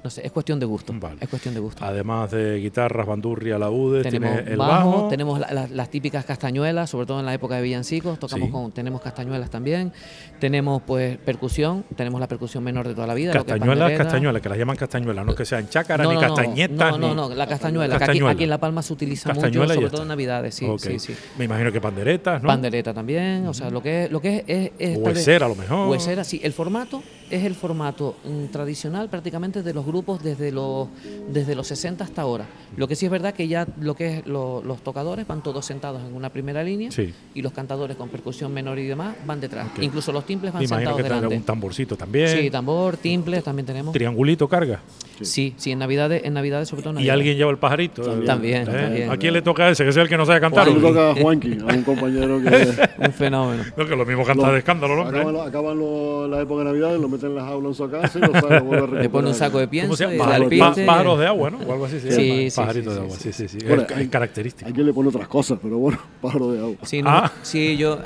[0.04, 0.94] no sé, es cuestión de gusto.
[1.00, 1.18] Vale.
[1.20, 1.84] Es cuestión de gusto.
[1.84, 5.08] Además de guitarras, bandurria, laúdes, tenemos tiene el bajo, bajo.
[5.10, 8.52] tenemos la- la- las típicas castañuelas, sobre todo en la época de villancicos, tocamos Sí.
[8.52, 9.92] con, tenemos castañuelas también,
[10.40, 13.34] tenemos pues percusión, tenemos la percusión menor de toda la vida.
[13.34, 16.92] Castañuelas, castañuelas, que las llaman castañuelas, no que sean chácaras No, ni no, castañetas.
[16.92, 17.98] No, no, ni- no, la castañuela.
[17.98, 20.66] que aquí, aquí en La Palma se utiliza mucho, Castañuela sobre todo en Navidades, sí,
[20.78, 21.16] sí, sí.
[21.38, 22.48] Me imagino que panderetas, ¿no?
[22.48, 25.56] Pandereta también, o sea, lo que es, lo que es, es, es Huesera, a lo
[25.56, 25.90] mejor.
[25.90, 26.40] Huesera, sí.
[26.44, 30.88] El formato es el formato mm, tradicional prácticamente de los grupos desde los,
[31.30, 32.46] desde los 60 hasta ahora.
[32.78, 35.66] Lo que sí es verdad que ya lo que es lo- los tocadores van todos
[35.66, 37.14] sentados en una primera línea Sí.
[37.34, 39.68] y los cantadores con percusión menor y demás van detrás.
[39.82, 41.36] Incluso los timples van imagino sentados que delante.
[41.36, 42.28] un tamborcito también.
[42.30, 43.94] Sí, tambor, timples también tenemos.
[43.94, 44.80] Triangulito carga.
[45.22, 48.04] Sí, sí, en Navidades, en Navidades sobre todo en Y alguien lleva el pajarito.
[48.24, 48.66] También, ¿Eh?
[48.66, 49.12] también.
[49.12, 49.84] ¿A quién le toca ese?
[49.84, 50.68] Que sea el que no sabe cantar.
[50.70, 52.50] A Juanqui, a un compañero que
[53.06, 53.64] Un fenómeno.
[53.76, 55.18] No, que lo mismo canta Lo- de escándalo, hombre.
[55.18, 57.90] acaban, lo- acaban lo- la época de Navidad, lo meten en las aulas en su
[57.92, 60.38] casa y lo sacan, Le pone un saco de ¿Cómo pienso se y llama?
[60.40, 61.58] le Pájaros- Pa- de agua, ¿no?
[61.60, 62.50] O algo así se Sí, llama.
[62.50, 63.58] sí, Pajarito sí, de agua, sí, sí, sí.
[63.68, 64.68] Bueno, es, hay- es característico.
[64.68, 66.76] Hay quien le pone otras cosas, pero bueno, pájaro de agua.
[66.84, 67.32] Sí, no, Ah.
[67.42, 68.00] sí, yo,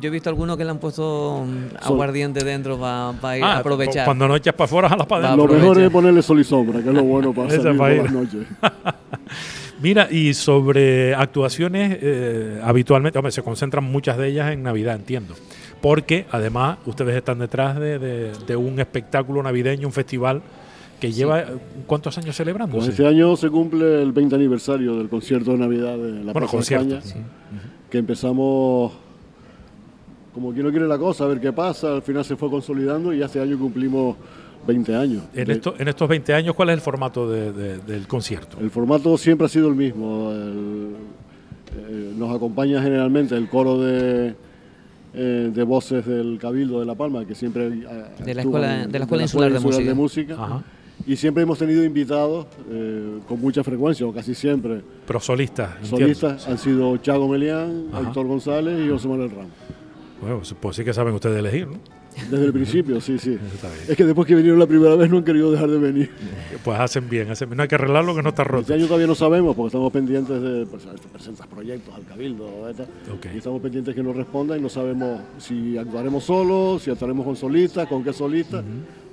[0.00, 3.58] yo he visto algunos que le han puesto mm, aguardiente dentro para ir Ah, a
[3.58, 4.04] aprovechar.
[4.04, 5.46] Cuando no echas para afuera, jalas para adentro.
[5.46, 8.12] Lo mejor es ponerle sol y sombra, que es lo bueno para salir por las
[8.12, 8.46] noches.
[9.80, 15.34] Mira, y sobre actuaciones, eh, habitualmente, hombre, se concentran muchas de ellas en Navidad, entiendo.
[15.80, 20.40] Porque además ustedes están detrás de, de- de un espectáculo navideño, un festival
[21.04, 21.44] que lleva
[21.86, 22.90] cuántos años Pues celebrándose.
[22.90, 26.46] este año se cumple el 20 aniversario del concierto de Navidad de la Bueno, Plaza
[26.46, 27.24] de concierto, España,
[27.90, 28.92] que empezamos
[30.32, 33.12] como quien no quiere la cosa, a ver qué pasa, al final se fue consolidando
[33.12, 34.16] y este año cumplimos
[34.66, 35.22] 20 años.
[35.34, 38.56] En, De- esto- en estos 20 años, ¿cuál es el formato de- de- del concierto?
[38.60, 40.30] El formato siempre ha sido el mismo.
[40.32, 40.94] el-
[41.76, 44.34] eh, nos acompaña generalmente el coro de,
[45.12, 47.66] eh, de voces del Cabildo de La Palma, que siempre...
[47.66, 50.34] eh, De la Escuela- en- de la Escuela Insular de Música.
[50.34, 50.62] Ajá.
[51.06, 54.82] Y siempre hemos tenido invitados eh, con mucha frecuencia, o casi siempre.
[55.06, 55.98] Pero solistas, entiendo.
[55.98, 58.08] Solistas han sido Chago Melián, Ajá.
[58.08, 59.52] Héctor González y José Manuel Ramos.
[60.20, 61.78] Bueno, pues sí que saben ustedes elegir, ¿no?
[62.30, 63.36] Desde el principio, sí, sí.
[63.88, 66.10] Es que después que vinieron la primera vez no han querido dejar de venir.
[66.62, 67.56] Pues hacen bien, hacen bien.
[67.56, 68.60] No hay que arreglarlo que no está roto.
[68.60, 72.88] Este año todavía no sabemos porque estamos pendientes de pues, presentas proyectos al cabildo etc.
[73.12, 73.26] Ok.
[73.34, 77.36] y estamos pendientes que nos respondan y no sabemos si actuaremos solos, si actuaremos con
[77.36, 78.64] solistas, con qué solistas,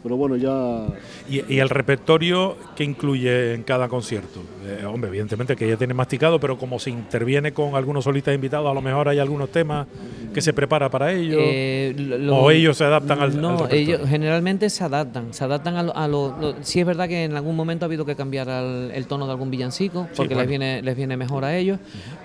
[0.03, 0.87] pero bueno ya
[1.29, 4.41] ¿Y, y el repertorio que incluye en cada concierto?
[4.65, 8.69] Eh, hombre, evidentemente que ya tiene masticado, pero como se interviene con algunos solistas invitados,
[8.69, 9.87] a lo mejor hay algunos temas
[10.33, 11.39] que se prepara para ellos.
[11.43, 15.33] Eh, lo- ¿O ellos se adaptan al- No, ellos generalmente se adaptan.
[15.33, 17.87] Se adaptan a lo, a lo- lo- Sí es verdad que en algún momento ha
[17.87, 20.41] habido que cambiar al- el tono de algún villancico, porque bueno.
[20.41, 21.79] les, viene, les viene mejor a ellos.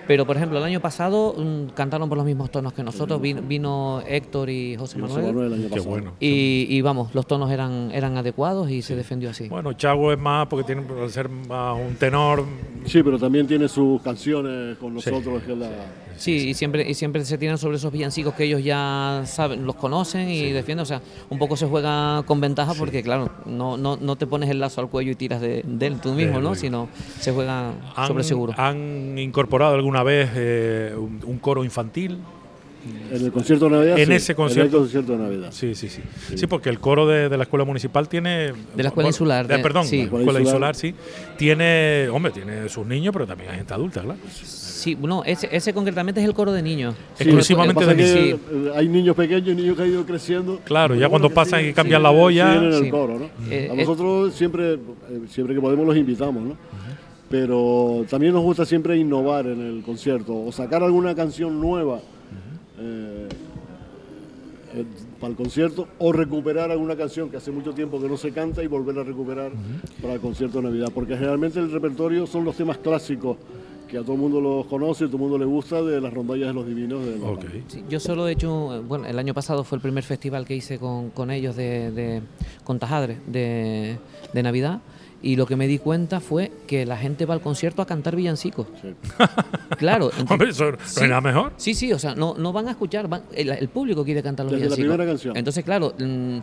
[0.06, 3.20] Pero, por ejemplo, el año pasado mm, cantaron por los mismos tonos que nosotros.
[3.20, 5.34] Vino, vino Héctor y José y José Manuel.
[5.34, 5.90] Manuel el año Qué pasado.
[5.90, 6.12] bueno.
[6.20, 9.48] Y, y vamos, los tonos eran eran, eran adecuados y se defendió así.
[9.48, 12.44] Bueno, Chago es más porque tiene que ser más un tenor.
[12.84, 15.42] Sí, pero también tiene sus canciones con nosotros.
[15.42, 15.68] Que es la,
[16.16, 19.76] Sí, y siempre, y siempre se tiran sobre esos villancicos que ellos ya saben, los
[19.76, 20.82] conocen y defienden.
[20.82, 24.48] O sea, un poco se juega con ventaja porque, claro, no, no, no te pones
[24.50, 26.54] el lazo al cuello y tiras de, de él tú mismo, él ¿no?
[26.54, 28.54] Sino se juega ¿Han, sobre seguro.
[28.56, 32.18] ¿Han incorporado alguna vez eh, un, un coro infantil?
[33.12, 33.98] En el concierto de Navidad.
[33.98, 34.76] En sí, ese concierto.
[34.76, 35.48] En el concierto de Navidad.
[35.52, 36.02] Sí, sí, sí.
[36.34, 38.52] Sí, porque el coro de, de la escuela municipal tiene.
[38.74, 39.98] De la escuela insular, de- de- perdón, sí.
[39.98, 40.94] la escuela Escuela insular, sí.
[41.36, 44.18] Tiene, hombre, tiene sus niños, pero también hay gente adulta, claro.
[44.32, 46.94] Sí, no, ese, ese concretamente es el coro de niños.
[47.14, 48.40] Sí, Exclusivamente de niños.
[48.52, 50.60] eh, Hay niños pequeños, niños que han ido creciendo.
[50.64, 52.54] Claro, ya cuando pasan y cambian la boya.
[52.56, 53.24] en el coro, ¿no?
[53.50, 54.78] Eh, a eh, nosotros siempre, eh,
[55.28, 56.56] siempre que podemos los invitamos, ¿no?
[57.28, 62.00] Pero también nos gusta siempre innovar en el concierto o sacar alguna canción nueva
[62.78, 63.28] eh,
[64.74, 64.84] eh,
[65.20, 68.62] para el concierto o recuperar alguna canción que hace mucho tiempo que no se canta
[68.62, 69.52] y volver a recuperar
[70.02, 70.88] para el concierto de Navidad.
[70.94, 73.36] Porque generalmente el repertorio son los temas clásicos
[73.88, 76.12] que a todo el mundo los conoce, a todo el mundo le gusta de las
[76.12, 77.04] rondallas de los divinos.
[77.06, 77.62] De.
[77.68, 80.78] Sí, yo solo he hecho, bueno, el año pasado fue el primer festival que hice
[80.78, 82.22] con, con ellos de, de
[82.64, 83.98] con Tajadre de,
[84.32, 84.80] de Navidad
[85.26, 88.14] y lo que me di cuenta fue que la gente va al concierto a cantar
[88.16, 88.66] villancicos.
[88.80, 88.94] Sí.
[89.76, 90.10] Claro.
[90.30, 91.00] Hombre, eso no Sí.
[91.02, 91.52] es nada mejor.
[91.56, 94.46] Sí, sí, o sea, no, no van a escuchar, van- el, el público quiere cantar
[94.46, 94.94] los Desde la villancicos.
[94.96, 95.36] primera canción.
[95.36, 96.38] Entonces, claro, mm,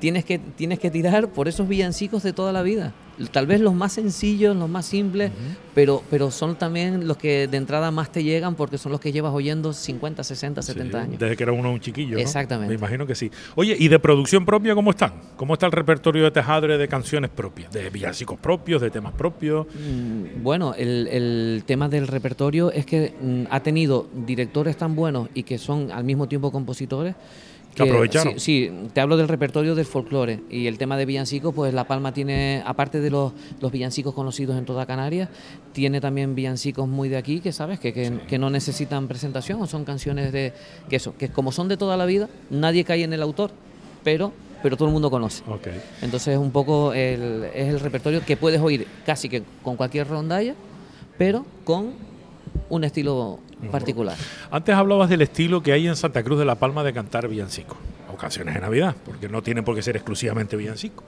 [0.00, 2.92] tienes, que, tienes que tirar por esos villancicos de toda la vida.
[3.30, 5.30] Tal vez los más sencillos, los más simples,
[5.72, 9.12] pero, pero son también los que de entrada más te llegan porque son los que
[9.12, 11.18] llevas oyendo 50, 60, 70 Sí, años.
[11.20, 12.16] Desde que era uno un chiquillo.
[12.16, 12.20] ¿no?
[12.20, 12.70] Exactamente.
[12.70, 13.30] Me imagino que sí.
[13.54, 15.12] Oye, ¿y de producción propia cómo están?
[15.36, 17.72] ¿Cómo está el repertorio de Tejadre de canciones propias?
[17.72, 19.68] ¿De villancicos propios, de temas propios?
[19.68, 25.28] Mm, Bueno, el, el tema del repertorio es que mm, ha tenido directores tan buenos
[25.34, 27.14] y que son al mismo tiempo compositores.
[27.74, 28.34] Que aprovecharon.
[28.38, 31.84] Sí, sí, te hablo del repertorio del folclore y el tema de villancicos, pues La
[31.86, 35.28] Palma tiene, aparte de los, los villancicos conocidos en toda Canarias,
[35.72, 39.66] tiene también villancicos muy de aquí, que sabes, que, que, que no necesitan presentación, o
[39.66, 40.52] son canciones de,
[40.88, 43.50] que eso, que como son de toda la vida, nadie cae en el autor,
[44.04, 44.32] pero,
[44.62, 45.42] pero todo el mundo conoce.
[45.48, 45.68] Ok.
[46.02, 50.54] Entonces un poco el- es el repertorio que puedes oír casi que con cualquier rondalla,
[51.18, 51.92] pero con
[52.70, 54.16] un estilo particular.
[54.50, 57.76] Antes hablabas del estilo que hay en Santa Cruz de la Palma de cantar villancicos
[58.12, 61.04] o canciones de Navidad, porque no tienen por qué ser exclusivamente villancicos.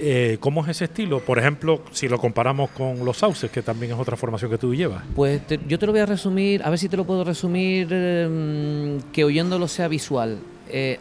[0.00, 1.18] Eh, ¿Cómo es ese estilo?
[1.18, 4.72] Por ejemplo, si lo comparamos con Los Sauces, que también es otra formación que tú
[4.72, 5.02] llevas.
[5.16, 7.88] Pues te- yo te lo voy a resumir, a ver si te lo puedo resumir
[7.90, 10.38] eh, que oyéndolo sea visual.
[10.68, 11.00] Eh,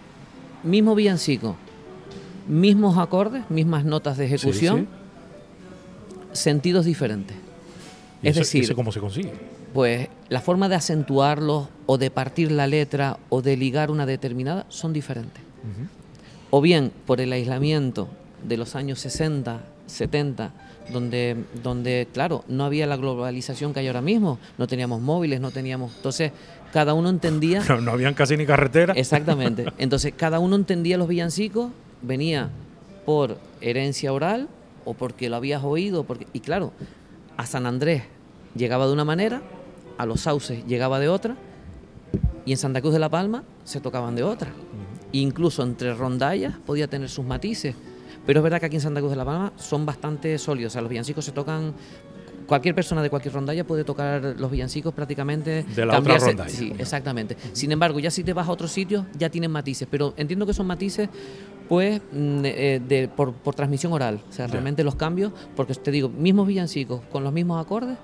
[0.64, 1.56] mismo villancico,
[2.48, 4.88] mismos acordes, mismas notas de ejecución,
[6.34, 7.38] sentidos diferentes.
[8.24, 9.32] ¿Y Es eso- decir, ¿eso cómo se consigue?
[9.78, 14.66] Pues la forma de acentuarlos o de partir la letra o de ligar una determinada
[14.70, 15.44] son diferentes.
[16.50, 18.08] O bien por el aislamiento
[18.44, 20.52] de los años 60, 70,
[20.92, 25.52] donde, donde, claro, no había la globalización que hay ahora mismo, no teníamos móviles, no
[25.52, 25.96] teníamos...
[25.98, 26.32] Entonces,
[26.74, 27.64] cada uno entendía...
[27.70, 28.96] No, no habían casi ni carretera.
[28.96, 29.66] Exactamente.
[29.78, 31.70] Entonces, cada uno entendía los villancicos,
[32.02, 32.50] venía
[33.06, 34.48] por herencia oral
[34.86, 36.04] o porque lo habías oído.
[36.04, 36.26] Porque...
[36.34, 36.74] Y claro,
[37.38, 38.02] a San Andrés
[38.56, 39.44] llegaba de una manera,
[39.98, 41.36] a los sauces llegaba de otra,
[42.48, 44.50] y en Santa Cruz de la Palma se tocaban de otra.
[45.12, 47.76] Incluso entre rondallas podía tener sus matices.
[48.26, 50.72] Pero es verdad que aquí en Santa Cruz de la Palma son bastante sólidos.
[50.72, 51.74] O sea, los villancicos se tocan.
[52.48, 55.64] Cualquier persona de cualquier rondalla puede tocar los villancicos prácticamente.
[55.64, 56.50] De la otra rondalla.
[56.50, 57.36] Sí, exactamente.
[57.52, 59.86] Sin embargo, ya si te vas a otros sitios, ya tienen matices.
[59.92, 61.10] Pero entiendo que son matices,
[61.68, 64.22] pues, mm, eh, de, por, por transmisión oral.
[64.30, 67.98] O sea, realmente los cambios, porque te digo, mismos villancicos con los mismos acordes.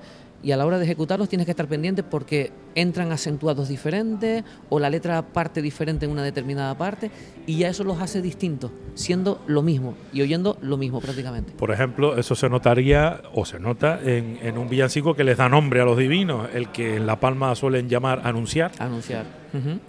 [0.44, 4.78] Y a la hora de ejecutarlos tienes que estar pendiente porque entran acentuados diferentes o
[4.80, 7.12] la letra parte diferente en una determinada parte
[7.48, 11.54] y ya eso los hace distintos, siendo lo mismo y oyendo lo mismo prácticamente.
[11.54, 15.48] Por ejemplo, eso se notaría o se nota en, en un villancico que les da
[15.48, 19.26] nombre a los divinos, el que en La Palma suelen llamar anunciar Anunciar.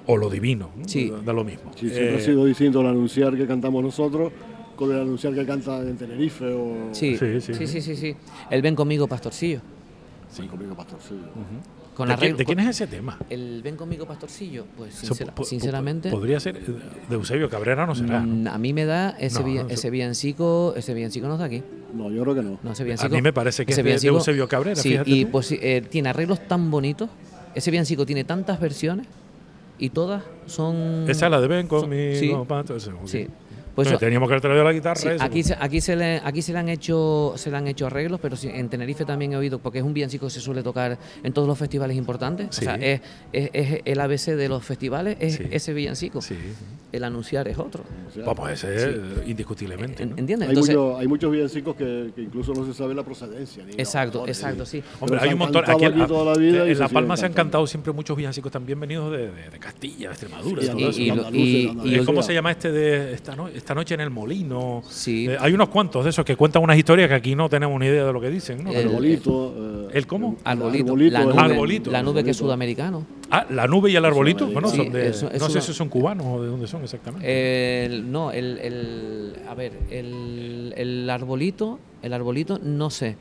[0.06, 0.86] O lo divino, ¿no?
[0.86, 1.10] Sí.
[1.24, 1.72] da lo mismo.
[1.74, 4.30] Sí, siempre Eh, ha sido distinto el anunciar que cantamos nosotros
[4.76, 7.66] con el anunciar que canta en Tenerife o Sí, Sí, sí, sí.
[7.66, 8.16] sí, sí, sí,
[8.50, 9.60] El ven conmigo, pastorcillo.
[10.42, 10.98] Sí, conmigo, pastor.
[11.06, 11.14] sí.
[11.94, 13.16] Con ¿De, quién, regla- de quién es ese tema?
[13.30, 14.64] El ven conmigo, pastorcillo.
[14.76, 16.10] Pues sincera- po- po- sinceramente.
[16.10, 16.62] Podría ser eh,
[17.08, 18.18] de Eusebio Cabrera, no será.
[18.20, 18.26] ¿no?
[18.34, 21.34] mm, A mí me da ese, No, vi- no, eso- ese villancico, ese villancico no
[21.34, 21.62] es de aquí.
[21.94, 22.58] No, yo creo que no.
[22.64, 23.14] No, ese A villancico.
[23.14, 25.30] mí me parece que ese es de- Eusebio Cabrera, Sí, fíjate y tú.
[25.30, 27.08] pues eh, tiene arreglos tan bonitos.
[27.54, 29.06] Ese villancico tiene tantas versiones
[29.78, 31.04] y todas son.
[31.08, 32.32] Esa es la de Ven conmigo, sí.
[33.06, 33.28] Sí.
[33.74, 34.94] Pues teníamos que haber traído la guitarra.
[34.96, 35.46] Sí, aquí, pues.
[35.48, 38.36] se, aquí, se le, aquí se le han hecho se le han hecho arreglos, pero
[38.36, 41.32] sí, en Tenerife también he oído, porque es un villancico que se suele tocar en
[41.32, 42.48] todos los festivales importantes.
[42.50, 42.60] Sí.
[42.60, 43.00] O sea, es,
[43.32, 45.44] es- es el ABC de los festivales, es Sí.
[45.50, 46.22] ese villancico.
[46.22, 46.36] Sí.
[46.92, 47.82] El anunciar es otro.
[48.24, 48.96] Vamos, ese es
[49.26, 50.04] indiscutiblemente.
[50.04, 50.16] En- ¿no?
[50.18, 50.48] ¿Entiendes?
[50.48, 53.64] hay, Entonces, mucho- hay muchos villancicos que, que incluso no se sabe la procedencia.
[53.64, 54.80] ni exacto, autores, exacto, sí.
[55.00, 55.64] Hombre, hay un montón.
[55.68, 58.16] Aquí, en- aquí toda la vida y en La Palma se han cantado siempre muchos
[58.16, 60.62] villancicos también venidos de, de- de Castilla, de Extremadura.
[60.62, 61.82] Sí, de todo y- eso.
[61.84, 64.82] y y- ¿Cómo se llama este de esta, no- esta noche en el molino?
[64.88, 65.26] Sí.
[65.26, 67.86] Eh, hay unos cuantos de esos que cuentan unas historias que aquí no tenemos ni
[67.86, 68.62] idea de lo que dicen.
[68.62, 68.70] ¿no?
[68.70, 69.54] El- Arbolito.
[69.56, 70.36] eh, ¿El cómo?
[70.44, 71.90] Arbolito, Arbolito, la nube, Arbolito.
[71.90, 73.06] la nube que es sudamericano.
[73.30, 74.46] ah, la nube y el arbolito.
[74.48, 76.82] Bueno, Sí, son de, es no sé una- si son cubanos o de dónde son
[76.82, 77.86] exactamente.
[77.86, 83.16] El- no, el, el- a ver, el, el arbolito, el arbolito, no sé,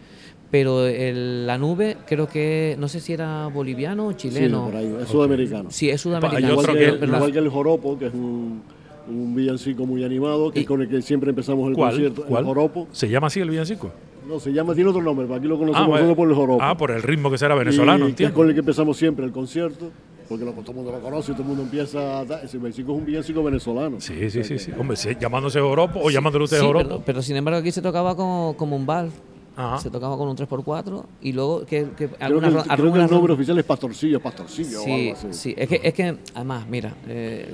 [0.52, 4.66] pero el- la nube creo que, no sé si era boliviano o Sí, chileno.
[4.66, 5.72] por ahí, es sudamericano.
[5.72, 6.48] Sí, es sudamericano.
[6.74, 8.62] que- igual que el joropo, que es un,
[9.08, 11.92] un villancico muy animado, que Y- es con el que siempre empezamos el ¿Cuál?
[11.92, 12.24] concierto.
[12.26, 12.42] ¿Cuál?
[12.42, 12.88] El joropo.
[12.92, 13.92] ¿Se llama así el villancico?
[14.28, 16.64] No, se llama, tiene otro nombre, pero aquí lo conocemos solo por el joropo.
[16.64, 18.36] Ah, por el ritmo que será venezolano, y que es entiendo.
[18.36, 19.92] con el que empezamos siempre el concierto,
[20.30, 22.24] porque lo- todo el mundo lo conoce todo el mundo empieza a...
[22.42, 24.00] Ese villancico es un villancico venezolano.
[24.00, 24.72] Sí, sí, sí, sí.
[24.80, 26.86] Hombre, sí, llamándose joropo o llamándole usted Sí, joropo.
[26.88, 29.10] pero, pero sin embargo aquí se tocaba como, como un bar.
[29.56, 29.78] Ajá.
[29.80, 32.76] Se tocaba con un 3x4 y luego que, que Creo que, algunas el, ro- creo
[32.78, 35.34] que algunas el ro- nombre oficial es Pastorcillo, Pastorcillo o Sí, algo así.
[35.34, 37.54] sí, es que, es que además, mira, eh,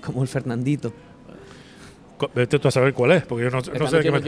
[0.00, 0.92] como el Fernandito.
[2.34, 4.20] Vete tú a saber cuál es, porque yo no, no sé de qué me...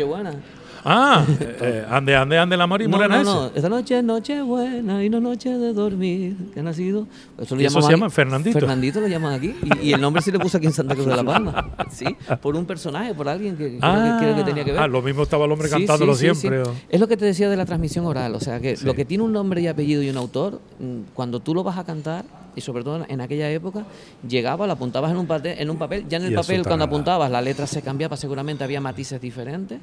[0.84, 3.30] Ah, eh, ande, ande, ande la mar y No, morena no, ese.
[3.30, 7.06] no, esta noche es noche buena y no noche de dormir, que ha nacido.
[7.38, 8.58] Eso, lo ¿Y eso se llama Fernandito?
[8.58, 9.54] Fernandito lo llaman aquí.
[9.82, 11.70] Y, y el nombre sí le puso aquí en Santa Cruz de la Palma.
[11.90, 12.06] Sí,
[12.40, 14.80] por un personaje, por alguien que creo, Ah, que, creo que tenía que ver.
[14.82, 16.64] ah, lo mismo estaba el hombre Sí, cantándolo sí, siempre.
[16.64, 16.70] sí.
[16.88, 18.34] Es lo que te decía de la transmisión oral.
[18.34, 21.40] O sea, que lo que tiene un nombre y apellido y un autor, mm, cuando
[21.40, 22.24] tú lo vas a cantar,
[22.56, 23.84] y sobre todo en aquella época,
[24.28, 26.06] llegaba, lo apuntabas en un, papel, en un papel.
[26.08, 26.86] Ya en el papel, cuando nada.
[26.86, 29.78] apuntabas, la letra se cambiaba, seguramente había matices diferentes.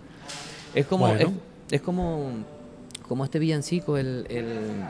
[0.76, 1.34] Es como, Bueno.
[1.70, 2.30] es, es como,
[3.08, 4.84] como este villancico, el, el-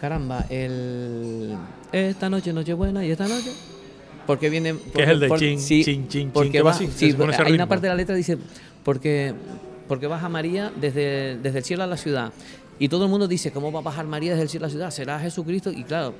[0.00, 1.56] Caramba, el.
[1.92, 3.50] Esta noche, Nochebuena, y esta noche.
[4.26, 4.76] Porque viene.
[4.94, 7.16] Que es el de por- chin, sí, chin, chin, porque chin, va así, sí, ese
[7.16, 7.68] hay una ritmo.
[7.68, 8.36] parte de la letra que dice.
[8.84, 9.32] Porque,
[9.88, 12.32] porque baja María desde, desde el cielo a la ciudad.
[12.78, 14.70] Y todo el mundo dice, ¿cómo va a bajar María desde el cielo a la
[14.70, 14.90] ciudad?
[14.90, 15.70] ¿Será Jesucristo?
[15.70, 16.14] Y claro,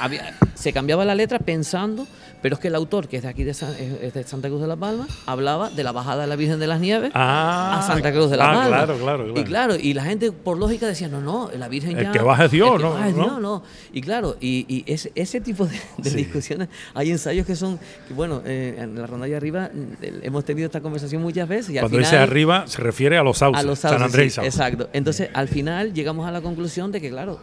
[0.00, 2.06] había- se cambiaba la letra pensando,
[2.42, 4.60] pero es que el autor, que es de aquí de, San- es- de Santa Cruz
[4.60, 7.82] de la Palma, hablaba de la bajada de la Virgen de las Nieves Ah, a
[7.86, 8.66] Santa Cruz de la ah, Palma.
[8.68, 9.40] claro, claro, claro.
[9.40, 12.12] Y claro, y la gente por lógica decía, no, no, la Virgen El ya...
[12.12, 12.90] que baja es Dios, el que ¿no?
[12.92, 13.40] baja ¿no?
[13.40, 13.62] No.
[13.92, 16.16] Y claro, y, y ese, ese tipo de, de Sí.
[16.16, 19.70] discusiones, hay ensayos que son, que bueno, eh, en la ronda de arriba
[20.02, 22.10] el- hemos tenido esta conversación muchas veces y al Cuando final...
[22.10, 24.54] dice arriba se refiere a los sauces, a los San sauces, Andrés y sí, Sauces.
[24.54, 24.90] Exacto.
[24.92, 27.38] Entonces, al final llegamos a la conclusión de que, claro,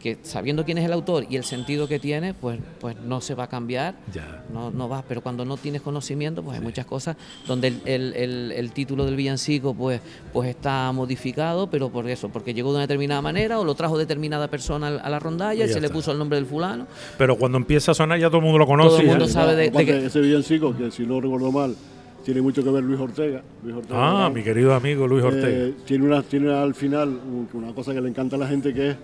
[0.00, 3.34] que sabiendo quién es el autor y el sentido que tiene, pues, pues no se
[3.34, 3.96] va a cambiar.
[4.14, 4.42] Ya.
[4.50, 8.14] No, no va, pero cuando no tienes conocimiento, pues hay muchas cosas donde el, el-
[8.14, 10.00] el- el título del villancico pues,
[10.32, 13.98] pues está modificado, pero por eso, porque llegó de una determinada manera o lo trajo
[13.98, 16.86] determinada persona a la rondalla Y se le puso el nombre del fulano.
[17.18, 18.88] Pero cuando empieza a sonar ya todo el mundo lo conoce.
[18.88, 21.76] Todo el mundo sabe de- Aparte, que- ese villancico, que si no recuerdo mal,
[22.24, 23.42] tiene mucho que ver Luis Ortega.
[23.62, 25.48] Luis Ortega Ah, mi querido amigo Luis Ortega.
[25.48, 28.72] Eh, tiene, una, tiene al final un- una cosa que le encanta a la gente
[28.74, 28.96] que es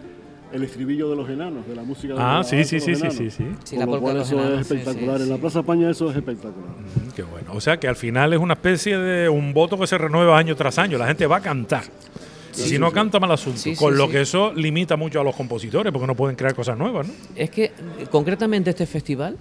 [0.53, 2.91] el estribillo de los enanos, de la música de ah, la sí, sí, de sí,
[2.93, 3.17] los sí, enanos.
[3.17, 3.45] sí, sí.
[3.65, 5.17] Sí, Con la cual de los eso enanos, es sí, espectacular.
[5.17, 5.41] sí, En la sí.
[5.41, 6.69] Plaza España eso es espectacular.
[6.71, 7.49] Mm, Qué bueno.
[7.55, 10.55] O sea que al final es una especie de un voto que se renueva año
[10.55, 10.99] tras año.
[10.99, 11.83] La gente va a cantar.
[12.65, 13.59] Si no canta, mal asunto.
[13.59, 14.13] Sí, sí, Con lo sí.
[14.13, 17.15] que eso limita mucho a los compositores porque no pueden crear cosas nuevas, ¿no?
[17.35, 17.73] Es que
[18.11, 19.37] concretamente este festival,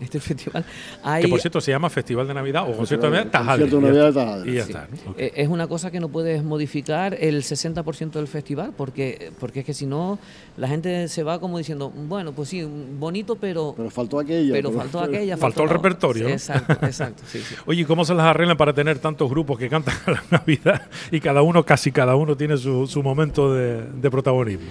[0.00, 0.64] este festival,
[1.02, 3.82] hay, Que por cierto se llama Festival de Navidad o Concierto de Navidad Concierto y
[3.82, 3.88] ya
[4.24, 4.88] Navidad está.
[4.92, 5.00] Sí.
[5.18, 9.66] Eh, Es una cosa que no puedes modificar el 60% del festival, porque, porque es
[9.66, 10.18] que si no,
[10.56, 12.62] la gente se va como diciendo, bueno, pues sí,
[12.98, 14.52] bonito, pero, Pero faltó aquella.
[14.52, 15.36] pero faltó aquella.
[15.36, 16.32] Faltó el repertorio, Sí.
[16.32, 17.22] Exacto, exacto.
[17.26, 17.54] sí, sí.
[17.66, 20.82] Oye, ¿y ¿cómo se las arreglan para tener tantos grupos que cantan a la Navidad
[21.10, 24.66] y cada uno, casi cada uno, tiene su, su momento de, de protagonismo?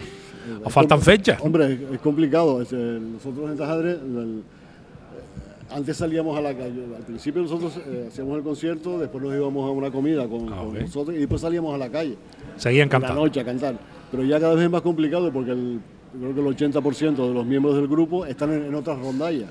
[0.64, 1.40] ¿O faltan fechas?
[1.42, 2.62] Hombre, es, complicado.
[2.62, 6.84] Es, eh, nosotros en Tajadre, el- eh, antes salíamos a la calle.
[6.96, 10.58] Al principio nosotros eh, hacíamos el concierto, después nos íbamos a una comida con, Ah,
[10.64, 12.18] con nosotros y después salíamos a la calle.
[12.58, 13.22] Seguían en la cantando.
[13.24, 13.76] noche a cantar.
[14.12, 15.80] Pero ya cada vez es más complicado porque el,
[16.20, 19.49] creo que el 80% de los miembros del grupo están en, en otras rondallas.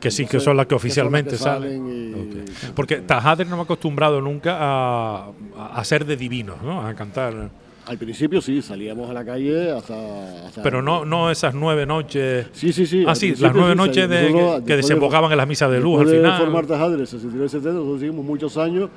[0.00, 1.78] Que sí, que son las que oficialmente que salen.
[1.86, 2.72] salen y- Ok.
[2.74, 5.30] Porque Tajadre no me ha acostumbrado nunca a,
[5.72, 6.86] a- ser de divinos, ¿no?
[6.86, 7.50] A cantar.
[7.86, 10.46] Al principio sí, salíamos a la calle hasta...
[10.46, 12.48] hasta- Pero no, no esas nueve noches.
[12.52, 13.04] Sí, sí, sí.
[13.06, 16.00] Ah, sí, las nueve sí, noches de, que, que desembocaban en las misas de luz
[16.00, 16.40] al Después de final.
[16.40, 18.90] formar Tajadre, 69 70, nosotros seguimos muchos años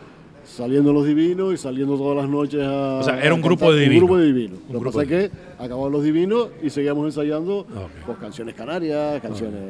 [0.57, 2.95] saliendo los divinos y saliendo todas las noches a.
[2.99, 3.99] O sea, era un grupo de Un divinos.
[4.01, 4.59] grupo de divinos.
[4.67, 7.65] Un Lo que pasa de es que acababan los divinos y seguíamos ensayando
[8.05, 9.61] pues, canciones canarias, canciones.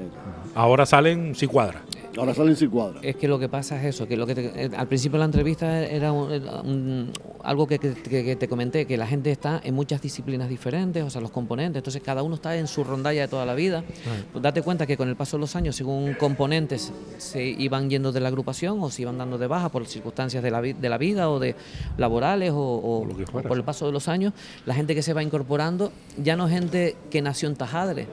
[0.55, 1.81] Ahora salen sin cuadra.
[2.17, 2.99] Ahora salen sin cuadra.
[3.03, 5.19] Es que lo que pasa es eso, que lo que te- eh, al principio de
[5.19, 7.11] la entrevista era un-
[7.43, 11.03] algo que, que- que- que te comenté, que la gente está en muchas disciplinas diferentes,
[11.03, 13.83] o sea, los componentes, entonces cada uno está en su rondalla de toda la vida.
[14.31, 18.11] Pues date cuenta que con el paso de los años, según componentes se iban yendo
[18.11, 20.89] de la agrupación o se iban dando de baja por circunstancias de la, vi- de
[20.89, 21.55] la vida o de
[21.97, 24.33] laborales o, o- lo que o fuera, por el paso de los años,
[24.65, 25.91] la gente que se va incorporando
[26.21, 28.07] ya no es gente que nació en Tajadre,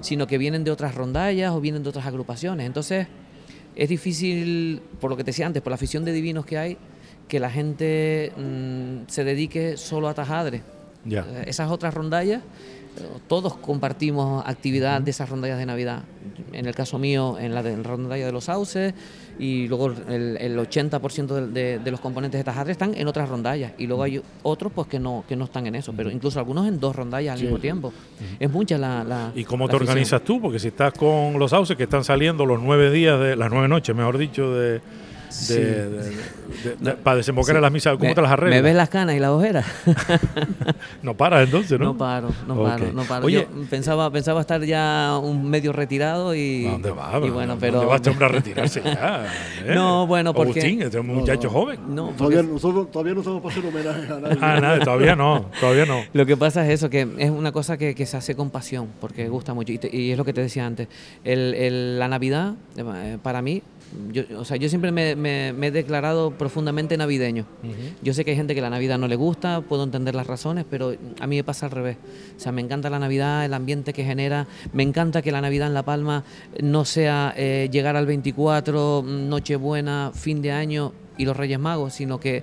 [0.00, 2.66] sino que vienen de otras rondallas o vienen de otras agrupaciones.
[2.66, 3.06] Entonces,
[3.78, 6.76] es difícil, por lo que te decía antes, por la afición de divinos que hay,
[7.28, 10.62] que la gente mm, se dedique solo a Tajadre.
[11.04, 11.24] Ya.
[11.30, 12.42] Eh, Esas otras rondallas,
[13.26, 16.02] todos compartimos actividad de esas rondallas de Navidad.
[16.52, 18.94] En el caso mío, en la de la rondalla de los sauces,
[19.38, 23.28] y luego el, el 80% de, de- de los componentes de Tajadre están en otras
[23.28, 23.72] rondallas.
[23.78, 26.66] Y luego hay otros pues que no, que no están en eso, pero incluso algunos
[26.66, 27.92] en dos rondallas al Sí, mismo tiempo.
[28.40, 29.04] Es mucha la...
[29.04, 29.90] la ¿Y cómo la te afición.
[29.90, 30.40] organizas tú?
[30.40, 33.68] Porque si estás con los sauces que están saliendo los nueve días, de las nueve
[33.68, 34.80] noches, mejor dicho, de-
[35.30, 35.54] Sí.
[35.54, 36.10] de- de-
[36.80, 38.56] de- para desembocar en las misas, ¿cómo ¿Me, te las arreglas?
[38.58, 39.66] ¿Me ves las canas y las ojeras?
[41.02, 41.86] No paras entonces, ¿no?
[41.86, 43.26] No paro, no paro, no paro.
[43.26, 46.66] Oye, Yo pensaba, pensaba estar ya un medio retirado y.
[46.66, 47.12] ¿a ¿dónde va?
[47.24, 47.86] Y bueno, ¿Dónde pero.
[47.86, 49.26] va este hombre a retirarse ya?
[49.64, 49.72] ¿eh?
[49.74, 51.80] No, bueno, porque- Agustín, este es un muchacho joven.
[51.94, 54.38] No, porque Todavía, nosotros todavía no estamos para hacer homenaje a nadie.
[54.40, 56.00] Ah, nada, todavía no, todavía no.
[56.12, 58.88] Lo que pasa es eso, que es una cosa que, que se hace con pasión,
[59.00, 59.72] porque gusta mucho.
[59.72, 60.88] Y, te- y es lo que te decía antes.
[61.24, 63.62] El- el- la Navidad, eh, para mí,
[64.12, 67.46] yo, o sea, yo siempre me, me- me he declarado profundamente navideño.
[68.02, 70.64] Yo sé que hay gente que la Navidad no le gusta, puedo entender las razones,
[70.68, 71.96] pero a mí me pasa al revés.
[72.36, 74.46] O sea, me encanta la Navidad, el ambiente que genera.
[74.72, 76.24] Me encanta que la Navidad en La Palma
[76.62, 81.94] no sea eh, llegar al 24, mm, Nochebuena, fin de año y los Reyes Magos,
[81.94, 82.42] sino que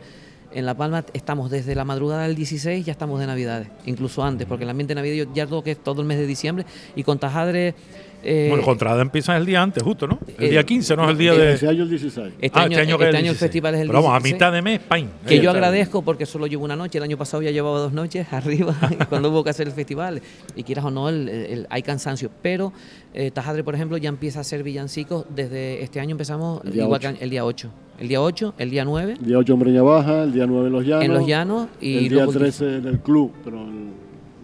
[0.56, 4.48] en La Palma estamos desde la madrugada del 16, ya estamos de Navidades, incluso antes,
[4.48, 7.20] porque el ambiente navideño ya todo que es todo el mes de diciembre y con
[7.20, 7.76] Tajadre...
[8.24, 10.18] eh, Bueno, Contrada empieza el día antes, justo, ¿no?
[10.38, 11.54] El eh, día 15, no es el día eh, de...
[11.54, 12.34] Ese año el 16.
[12.40, 13.38] este Ah, año, este es año el 16.
[13.38, 14.34] festival es el Pero vamos, a 16.
[14.34, 15.10] mitad de mes, ¡pain!
[15.28, 17.92] Que Eh, yo agradezco porque solo llevo una noche, el año pasado ya llevaba dos
[17.94, 18.74] noches arriba
[19.10, 20.22] cuando hubo que hacer el festival.
[20.56, 22.32] Y quieras o no, el- el- hay cansancio.
[22.42, 22.72] Pero
[23.14, 25.26] eh, Tajadre, por ejemplo, ya empieza a hacer villancicos.
[25.36, 27.18] Desde este año empezamos El día igual que 8.
[27.22, 27.70] el día 8.
[28.00, 30.68] El día 8, el día 9 El día 8 en Breña Baja, el día 9
[30.68, 31.06] en Los Llanos.
[31.06, 33.94] en Los Llanos y el día luego 13 en el club, pero en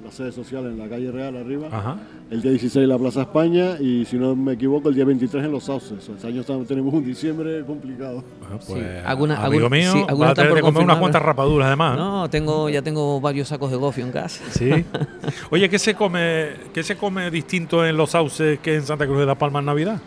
[0.06, 1.68] la sede social en la calle Real arriba.
[1.72, 1.98] Ajá.
[2.30, 5.44] El día 16 en la Plaza España y si no me equivoco el día 23
[5.44, 6.08] en Los Sauces.
[6.08, 8.24] Este año estamos- tenemos un diciembre complicado.
[8.40, 11.22] Bueno, Sí, pues, alguna- amigo algún- mío, sí, va a tener que comer unas cuantas
[11.22, 11.98] rapaduras además.
[11.98, 12.22] ¿no?
[12.22, 14.42] No, tengo, ya tengo varios sacos de gofio en casa.
[14.52, 14.70] Sí.
[15.52, 19.20] Oye, ¿qué se come, qué se come distinto en los sauces que en Santa Cruz
[19.20, 20.00] de la Palma en Navidad?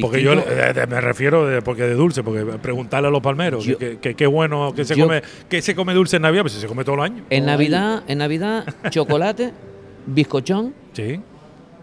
[0.00, 3.64] Porque yo Distinto- de- me refiero de, porque de dulce, porque preguntarle a los palmeros
[3.64, 6.54] Yo- que, qué bueno que se yo- come, que se come dulce en Navidad, pues
[6.54, 7.24] se come todo el año.
[7.30, 9.52] En Navidad, en Navidad, chocolate,
[10.06, 11.20] bizcochón, Sí.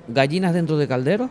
[0.08, 1.30] gallinas dentro de calderos.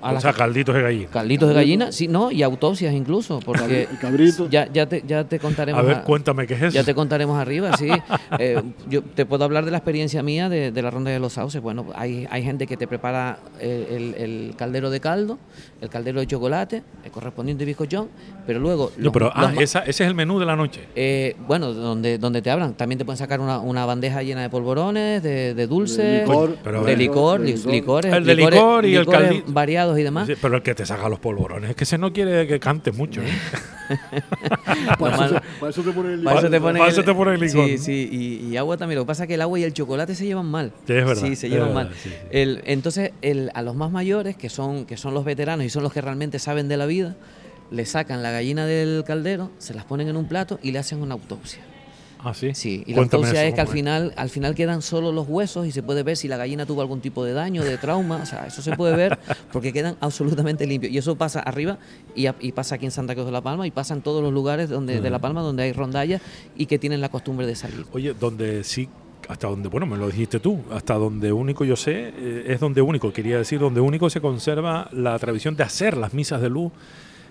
[0.00, 1.08] A o las- sea, calditos de gallina.
[1.10, 4.48] Calditos de gallina, sí, no, y autopsias incluso, porque El cabrito.
[4.48, 5.80] ya, ya, te, ya te contaremos.
[5.82, 6.74] A ver, a- cuéntame qué es eso.
[6.74, 7.88] Ya te contaremos arriba, sí.
[8.38, 11.32] Eh, yo te puedo hablar de la experiencia mía de, de la ronda de los
[11.32, 11.60] sauces.
[11.60, 15.38] Bueno, hay, hay gente que te prepara el, el- el caldero de caldo,
[15.80, 18.08] el caldero de chocolate, el correspondiente bizcochón,
[18.46, 18.90] pero luego...
[18.96, 20.88] No, los- pero ah, los ma- esa- ese es el menú de la noche.
[20.96, 22.74] eh, bueno, donde, donde te abran.
[22.74, 26.56] También te pueden sacar una, una bandeja llena de polvorones, de, de dulce, De licor,
[26.64, 27.72] pero de licor, de licor.
[27.72, 29.52] licores, El de licores- licor y el licores caldito.
[29.52, 30.26] variados y demás.
[30.26, 32.90] Sí, pero el que te saca los polvorones es que ese no quiere que cante
[32.92, 33.20] mucho.
[33.22, 33.26] ¿eh?
[34.98, 37.02] Para, eso, malo- para eso te pone el Para eso te ponen para el- eso
[37.04, 37.82] te ponen el licor, Sí, ¿no?
[37.82, 38.96] sí, y, y agua también.
[38.98, 40.72] Lo que pasa es que el agua y el chocolate se llevan mal.
[40.86, 41.94] Sí, es verdad, Sí, se llevan verdad, mal.
[41.94, 42.14] sí, sí.
[42.30, 45.82] El- entonces, el- a los más mayores, que son, que son los veteranos y son
[45.82, 47.14] los que realmente saben de la vida,
[47.70, 51.02] le sacan la gallina del caldero, se las ponen en un plato y le hacen
[51.02, 51.60] una autopsia.
[52.20, 52.54] Ah, sí.
[52.54, 55.66] Sí, y la autopsia eso, es que al final, al final quedan solo los huesos
[55.66, 58.24] y se puede ver si la gallina tuvo algún tipo de daño, de trauma, o
[58.26, 59.18] sea, eso se puede ver
[59.52, 60.90] porque quedan absolutamente limpios.
[60.92, 61.78] Y eso pasa arriba
[62.16, 64.22] y, a- y pasa aquí en Santa Cruz de la Palma y pasa en todos
[64.22, 66.22] los lugares donde, de La Palma donde hay rondallas
[66.56, 67.84] y que tienen la costumbre de salir.
[67.92, 68.88] Oye, donde sí,
[69.28, 72.80] hasta donde, bueno, me lo dijiste tú, hasta donde único yo sé, eh, es donde
[72.80, 76.72] único, quería decir, donde único se conserva la tradición de hacer las misas de luz,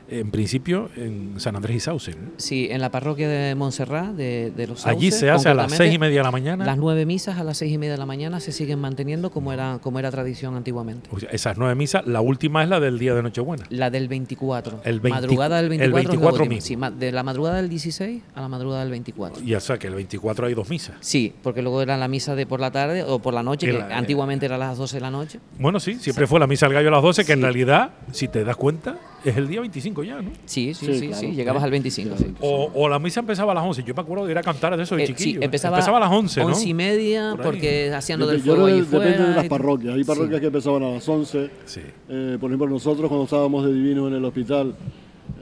[0.09, 2.11] en principio, en San Andrés y Sauce.
[2.11, 2.31] ¿no?
[2.37, 5.71] Sí, en la parroquia de Montserrat, de, de los Allí Sauces, se hace a las
[5.73, 6.65] seis y media de la mañana.
[6.65, 9.51] Las nueve misas a las seis y media de la mañana se siguen manteniendo como
[9.53, 11.09] era, como era tradición antiguamente.
[11.11, 13.65] O sea, esas nueve misas, la última es la del día de Nochebuena.
[13.69, 14.81] La del 24.
[14.83, 15.99] El 20 madrugada del el 24.
[15.99, 16.55] es la 24 última.
[16.55, 16.87] mismo.
[16.95, 19.43] Sí, de la madrugada del 16 a la madrugada del 24.
[19.43, 20.95] Y o sea que el 24 hay dos misas.
[21.01, 23.73] Sí, porque luego era la misa de por la tarde o por la noche, que
[23.73, 25.39] la- antiguamente era a las 12 de la noche.
[25.59, 28.27] Bueno, sí, siempre fue la misa del gallo a las 12, que en realidad, si
[28.27, 30.31] te das cuenta, es el día 25 ya, ¿no?
[30.45, 31.21] Sí, sí, Sí, sí, claro.
[31.21, 32.17] sí, llegabas al 25.
[32.17, 32.33] sí.
[32.39, 33.83] O, o la misa empezaba a las 11.
[33.83, 35.39] Yo me acuerdo de ir a cantar de eso de Eh, chiquillo.
[35.39, 36.61] sí, empezaba, a las 11, ¿no?
[36.61, 37.45] y media, Por ahí.
[37.51, 39.29] porque hacían lo del fuego allí depende fuera.
[39.29, 39.95] de las parroquias.
[39.95, 40.41] Hay parroquias Sí.
[40.41, 41.49] que empezaban a las 11.
[41.65, 41.81] Sí.
[42.09, 44.75] Eh, por ejemplo, nosotros cuando estábamos de divino en el hospital,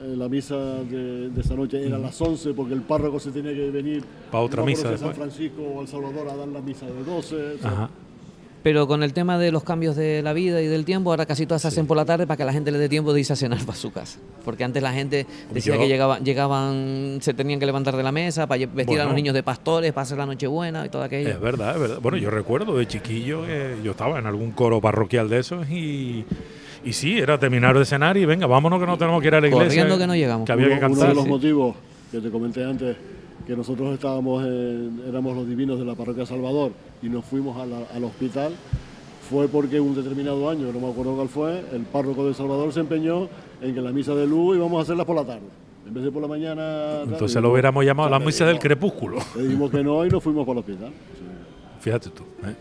[0.02, 3.30] eh, la misa de, de esa noche era a las 11 porque el párroco se
[3.30, 4.98] tenía que venir Pa' otra no misa a.
[4.98, 7.36] San Francisco o al Salvador a dar la misa de 12.
[7.36, 7.90] o sea, Ajá.
[8.66, 11.46] Pero con el tema de los cambios de la vida y del tiempo, ahora casi
[11.46, 13.32] todas se hacen por la tarde para que la gente le dé tiempo de irse
[13.32, 14.18] a cenar para su casa.
[14.44, 18.10] Porque antes la gente decía yo- que llegaba, llegaban, se tenían que levantar de la
[18.10, 21.28] mesa para vestir a los niños de pastores, para hacer la Nochebuena y todo aquello.
[21.28, 21.98] Es verdad, es verdad.
[22.02, 26.24] Bueno, yo recuerdo de chiquillo que yo estaba en algún coro parroquial de esos y,
[26.84, 29.40] y sí, era terminar de cenar y venga, vámonos que no tenemos que ir a
[29.40, 29.68] la iglesia.
[29.68, 30.44] Corriendo que no llegamos.
[30.44, 31.08] Que había que uno, uno cantar.
[31.10, 31.30] de los sí.
[31.30, 31.76] motivos
[32.10, 32.96] que te comenté antes,
[33.46, 36.72] que nosotros estábamos en- éramos los divinos de la parroquia Salvador
[37.02, 38.52] y nos fuimos la- al hospital,
[39.30, 42.80] fue porque un determinado año, no me acuerdo cuál fue, el párroco de Salvador se
[42.80, 43.28] empeñó
[43.60, 45.46] en que la misa de luz íbamos a hacerla por la tarde.
[45.86, 47.02] En vez de por la mañana.
[47.04, 49.18] Entonces lo hubiéramos llamado la misa del crepúsculo.
[49.36, 50.88] Le dijimos que no y nos fuimos para el hospital.
[50.90, 51.24] Sí.
[51.80, 52.24] Fíjate tú.
[52.44, 52.54] ¿eh?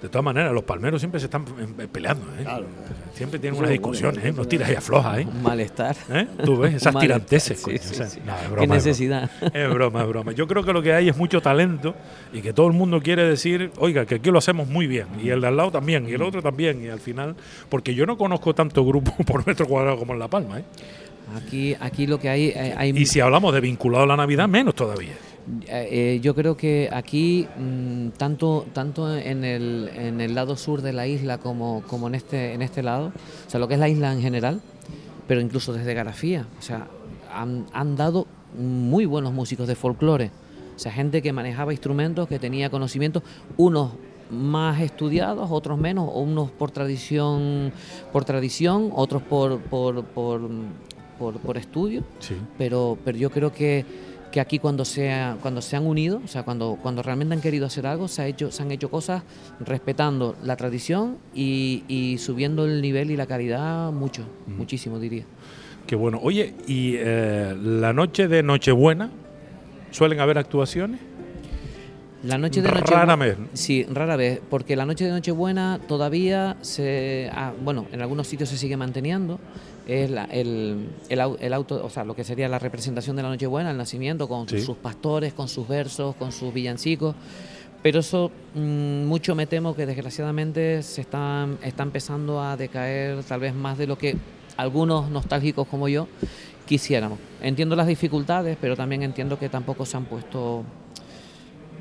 [0.00, 1.44] De todas maneras, los palmeros siempre se están
[1.78, 2.24] eh, peleando.
[2.38, 2.42] ¿eh?
[2.42, 2.66] Claro.
[3.14, 4.30] Siempre tienen unas discusiones, ¿eh?
[4.30, 5.18] unos tiras y aflojas.
[5.18, 5.26] ¿eh?
[5.26, 5.96] Un malestar.
[6.10, 6.26] ¿Eh?
[6.44, 7.60] Tú ves esas tiranteses.
[7.60, 8.20] sí, sí, o sea, sí.
[8.24, 8.74] no, es Qué broma, es broma.
[8.76, 9.30] necesidad.
[9.54, 10.32] Es broma, es broma.
[10.32, 11.94] Yo creo que lo que hay es mucho talento
[12.32, 15.06] y que todo el mundo quiere decir, oiga, que aquí lo hacemos muy bien.
[15.22, 16.84] Y el de al lado también, y el otro también.
[16.84, 17.34] Y al final,
[17.68, 20.60] porque yo no conozco tanto grupo por metro cuadrado como en La Palma.
[20.60, 20.64] ¿eh?
[21.36, 24.48] Aquí, aquí lo que hay, eh, hay Y si hablamos de vinculado a la Navidad,
[24.48, 25.14] menos todavía.
[25.66, 30.82] Eh, eh, yo creo que aquí, mm, tanto, tanto en, el, en el lado sur
[30.82, 33.12] de la isla como, como en, este, en este lado,
[33.46, 34.60] o sea, lo que es la isla en general,
[35.26, 36.88] pero incluso desde Garafía, o sea,
[37.32, 38.26] han, han dado
[38.58, 40.30] muy buenos músicos de folclore,
[40.76, 43.22] o sea, gente que manejaba instrumentos, que tenía conocimientos,
[43.56, 43.92] unos
[44.30, 47.72] más estudiados, otros menos, o unos por tradición,
[48.12, 50.48] por tradición, otros por, por, por,
[51.18, 52.34] por, por estudio Sí.
[52.56, 53.84] pero, pero yo creo que,
[54.30, 57.40] que aquí cuando se, ha- cuando se han unido, o sea, cuando, cuando realmente han
[57.40, 59.22] querido hacer algo, se, ha hecho, se han hecho cosas
[59.60, 65.24] respetando la tradición y, y subiendo el nivel y la calidad mucho, muchísimo diría.
[65.86, 66.20] Qué bueno.
[66.22, 69.10] Oye, ¿y eh, la noche de Nochebuena
[69.90, 71.00] suelen haber actuaciones?
[72.24, 73.16] La noche de Rara Nochebuena.
[73.16, 73.36] vez.
[73.54, 77.30] Sí, rara vez, porque la noche de Nochebuena todavía se.
[77.32, 79.38] ah, bueno, en algunos sitios se sigue manteniendo.
[79.88, 83.30] Es la- el, el el auto, o sea, lo que sería la representación de la
[83.30, 84.60] Nochebuena, el nacimiento, con Sí.
[84.60, 87.14] sus pastores, con sus versos, con sus villancicos.
[87.82, 93.40] Pero eso mm, mucho me temo que desgraciadamente se está, está empezando a decaer tal
[93.40, 94.16] vez más de lo que
[94.56, 96.06] algunos nostálgicos como yo
[96.66, 97.18] quisiéramos.
[97.40, 100.64] Entiendo las dificultades, pero también entiendo que tampoco se han puesto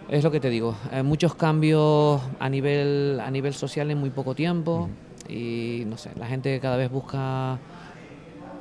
[0.09, 4.09] es lo que te digo, eh, muchos cambios a nivel, a nivel social en muy
[4.09, 4.89] poco tiempo
[5.27, 7.59] y no sé, la gente cada vez busca,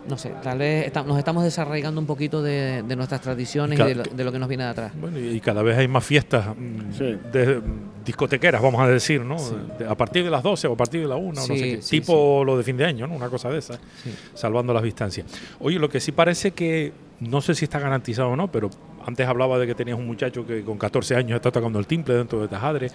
[0.09, 3.83] no sé, tal vez esta- nos estamos desarraigando un poquito de, de nuestras tradiciones y,
[3.83, 4.93] de, lo, de lo que nos viene de atrás.
[5.01, 7.19] Bueno, y cada vez hay más fiestas mm, Sí.
[7.33, 7.61] de,
[8.05, 9.37] discotequeras, vamos a decir, ¿no?
[9.79, 11.65] De- a partir de las 12 o a partir de la 1, no Sí, sé
[11.77, 11.83] qué.
[11.83, 13.15] sí, tipo lo de fin de año, ¿no?
[13.17, 14.15] Una cosa de esa, Sí.
[14.35, 15.27] salvando las distancias.
[15.61, 18.71] Oye, lo que sí parece que, no sé si está garantizado o no, pero
[19.07, 22.15] antes hablaba de que tenías un muchacho que con 14 años está tocando el timple
[22.15, 22.89] dentro de Tajadre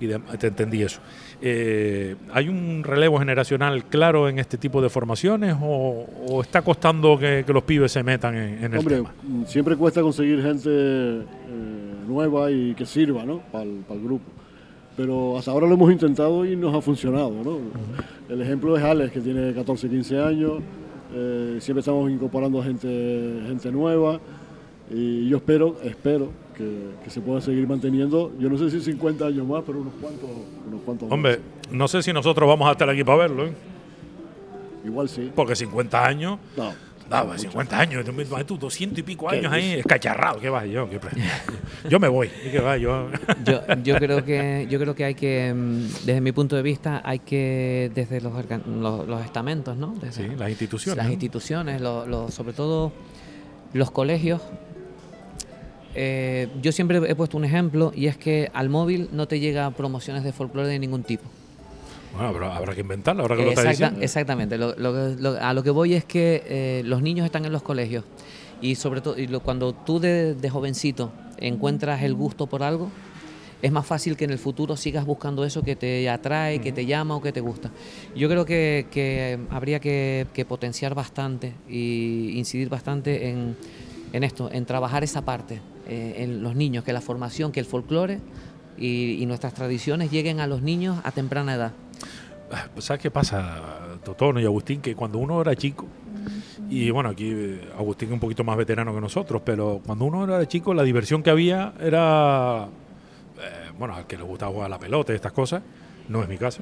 [0.00, 1.00] y de- te entendí eso.
[1.42, 7.18] Eh, ¿Hay un relevo generacional claro en este tipo de formaciones o, o está costando
[7.18, 9.12] que, que los pibes se metan en, en el Hombre, tema?
[9.22, 11.22] mm, siempre cuesta conseguir gente eh,
[12.08, 13.40] nueva y que sirva ¿no?
[13.52, 14.24] para el grupo.
[14.96, 17.30] Pero hasta ahora lo hemos intentado y nos ha funcionado.
[17.44, 17.58] ¿no?
[18.28, 20.52] El ejemplo es Alex, que tiene 14, 15 años.
[21.14, 24.18] eh, siempre estamos incorporando gente, gente nueva.
[24.90, 28.32] Y yo espero, espero que, que se pueda seguir manteniendo.
[28.38, 30.28] Yo no sé si 50 años más, pero unos cuantos,
[30.66, 31.14] unos cuantos más.
[31.14, 33.52] Hombre, no sé si nosotros vamos a estar aquí para verlo, ¿eh?
[34.84, 35.30] Igual sí.
[35.34, 36.72] porque 50 años, No,
[37.10, 40.48] no, pues 50 años, tú, mismo, tú 200 y pico ¿Qué años ahí, escacharrado, ¿qué
[40.48, 40.88] va yo?
[40.88, 40.98] ¿Qué
[41.90, 43.08] yo me voy, ¿y qué va yo?
[43.44, 47.02] Yo, yo creo que yo creo que hay que, mm, desde mi punto de vista,
[47.04, 48.32] hay que desde los,
[48.66, 49.94] los, los estamentos, ¿no?
[50.00, 50.96] Desde Sí, las instituciones.
[50.96, 51.12] las ¿no?
[51.12, 52.92] instituciones, lo- lo- sobre todo
[53.74, 54.40] los colegios.
[55.94, 59.70] Eh, yo siempre he puesto un ejemplo y es que al móvil no te llega
[59.70, 61.24] promociones de folclore de ningún tipo.
[62.12, 64.02] Bueno, habrá, habrá que inventarlo, ahora que lo está diciendo.
[64.02, 64.58] exactamente.
[64.58, 67.62] Lo- lo lo- a lo que voy es que eh, los niños están en los
[67.62, 68.04] colegios
[68.60, 72.90] y sobre todo cuando tú de, de jovencito encuentras el gusto por algo,
[73.60, 76.86] es más fácil que en el futuro sigas buscando eso que te atrae, que te
[76.86, 77.70] llama o que te gusta.
[78.14, 83.56] Yo creo que, que habría que, que potenciar bastante y incidir bastante en,
[84.12, 87.66] en esto, en trabajar esa parte, eh, en los niños, que la formación, que el
[87.66, 88.20] folclore
[88.76, 91.72] y, nuestras tradiciones lleguen a los niños a temprana edad.
[92.52, 94.80] Ah, ¿Sabes qué pasa, Totono y Agustín?
[94.80, 95.86] Que cuando uno era chico
[96.70, 100.24] Y bueno, aquí eh, Agustín es un poquito más veterano que nosotros, pero cuando uno
[100.24, 102.68] era chico, la diversión que había era,
[103.38, 105.62] eh, bueno, al que le gustaba jugar la pelota y estas cosas,
[106.08, 106.60] no es mi caso,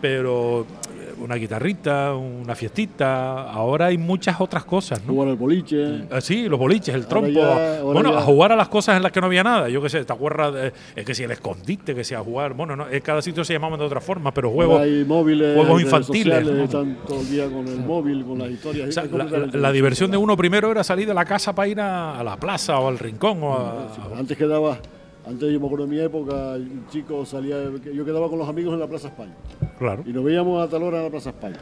[0.00, 5.12] pero eh, una guitarrita, una fiestita, ahora hay muchas otras cosas, ¿no?
[5.14, 6.04] Jugar al boliche.
[6.10, 7.30] Ah, sí, los boliches, el Ahora trompo.
[7.30, 9.68] ya- ahora bueno, ya- a jugar a las cosas en las que no había nada.
[9.68, 12.52] Yo qué sé, acuerdas, de- es que si el escondite, que sea jugar.
[12.54, 14.80] Bueno, no, en cada sitio se llamaban de otra forma, pero juegos.
[14.80, 16.64] Hay móviles, juegos infantiles, sociales, ¿no?
[16.64, 18.88] están todo el día con el móvil, con las historias.
[18.88, 21.54] O sea, Es la, completamente la diversión de uno primero era salir de la casa
[21.54, 23.88] para ir a, a la plaza o al rincón o a,
[24.18, 24.78] Antes quedaba,
[25.26, 27.56] antes yo me acuerdo de mi época, un chico salía,
[27.92, 29.34] yo quedaba con los amigos en la Plaza España.
[29.78, 30.04] claro.
[30.06, 31.58] Y nos veíamos a tal hora en la Plaza España.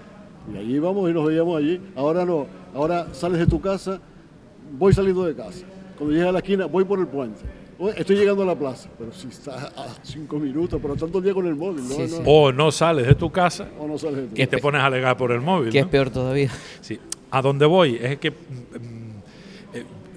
[0.52, 1.80] Y allí íbamos y nos veíamos allí.
[1.96, 4.00] Ahora no, ahora sales de tu casa,
[4.78, 5.64] voy saliendo de casa.
[5.96, 7.40] Cuando llegas a la esquina, voy por el puente.
[7.96, 11.34] Estoy llegando a la plaza, pero si estás a cinco minutos, pero tanto el día
[11.34, 11.94] con el móvil, ¿no?
[11.94, 12.22] Sí, no, sí.
[12.24, 14.86] O no sales de tu casa o no sales de tu y te pones a
[14.86, 15.72] alegar por el móvil.
[15.72, 15.86] Que ¿no?
[15.86, 16.50] es peor todavía.
[16.80, 17.00] Sí.
[17.30, 18.32] A donde voy es que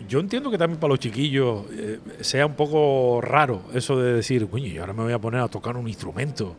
[0.07, 4.47] yo entiendo que también para los chiquillos eh, sea un poco raro eso de decir,
[4.47, 6.55] coño, y ahora me voy a poner a tocar un instrumento,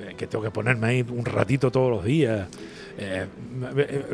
[0.00, 2.48] eh, que tengo que ponerme ahí un ratito todos los días.
[2.98, 3.24] Eh,
[3.78, 4.04] eh,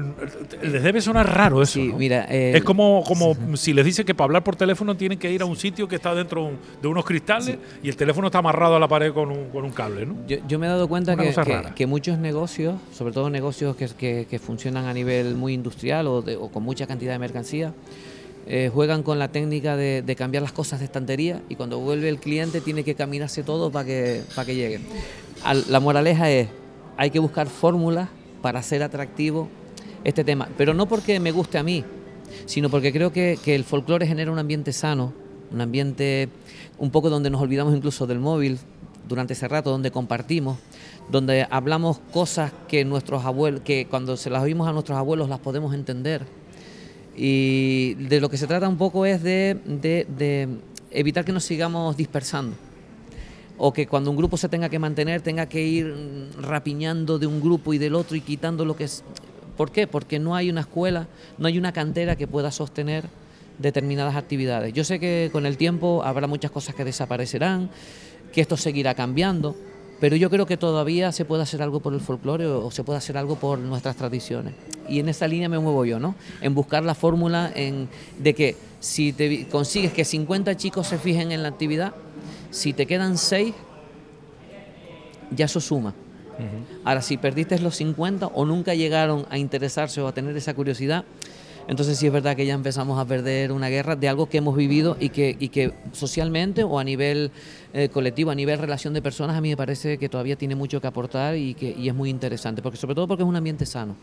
[0.62, 1.72] les debe sonar raro eso.
[1.72, 1.96] Sí, ¿no?
[1.96, 5.32] mira, eh, es como, como si les dice que para hablar por teléfono tienen que
[5.32, 8.28] ir a un sitio que está dentro de un- de unos cristales y el teléfono
[8.28, 10.14] está amarrado a la pared con un, con un cable, ¿no?
[10.28, 11.32] Yo, yo me he dado cuenta que,
[11.74, 16.22] que- muchos negocios, sobre todo negocios que, que- que funcionan a nivel muy industrial o,
[16.22, 17.72] de- o con mucha cantidad de mercancía,
[18.46, 22.08] eh, juegan con la técnica de, de cambiar las cosas de estantería y cuando vuelve
[22.08, 24.80] el cliente tiene que caminarse todo para que, para que llegue.
[25.44, 26.48] Al- la moraleja es,
[26.96, 28.08] hay que buscar fórmulas
[28.42, 29.48] para hacer atractivo
[30.04, 31.84] este tema, pero no porque me guste a mí,
[32.44, 35.12] sino porque creo que, que el folclore genera un ambiente sano,
[35.52, 36.28] un ambiente
[36.78, 38.58] un poco donde nos olvidamos incluso del móvil
[39.08, 40.58] durante ese rato, donde compartimos,
[41.10, 45.38] donde hablamos cosas que nuestros abuelos, que cuando se las oímos a nuestros abuelos las
[45.40, 46.22] podemos entender.
[47.16, 50.48] Y de lo que se trata un poco es de,
[50.90, 52.56] evitar que nos sigamos dispersando.
[53.58, 57.40] O que cuando un grupo se tenga que mantener, tenga que ir rapiñando de un
[57.40, 59.02] grupo y del otro y quitando lo que es.
[59.56, 59.86] ¿Por qué?
[59.86, 61.08] Porque no hay una escuela,
[61.38, 63.04] no hay una cantera que pueda sostener
[63.58, 64.74] determinadas actividades.
[64.74, 67.70] Yo sé que con el tiempo habrá muchas cosas que desaparecerán,
[68.32, 69.56] que esto seguirá cambiando,
[70.00, 72.98] pero yo creo que todavía se puede hacer algo por el folclore o, se puede
[72.98, 74.54] hacer algo por nuestras tradiciones.
[74.88, 76.14] Y en esa línea me muevo yo, ¿no?
[76.40, 77.88] En buscar la fórmula en,
[78.18, 81.94] de que si te consigues que 50 chicos se fijen en la actividad,
[82.50, 83.54] si te quedan 6,
[85.30, 85.94] ya eso suma.
[86.84, 91.04] Ahora, si perdiste los 50 o nunca llegaron a interesarse o a tener esa curiosidad,
[91.68, 94.56] entonces sí es verdad que ya empezamos a perder una guerra de algo que hemos
[94.56, 97.30] vivido y que, y que socialmente o a nivel
[97.74, 100.80] eh, colectivo, a nivel relación de personas, a mí me parece que todavía tiene mucho
[100.80, 103.66] que aportar y, que, y es muy interesante, porque sobre todo porque es un ambiente
[103.66, 103.96] sano.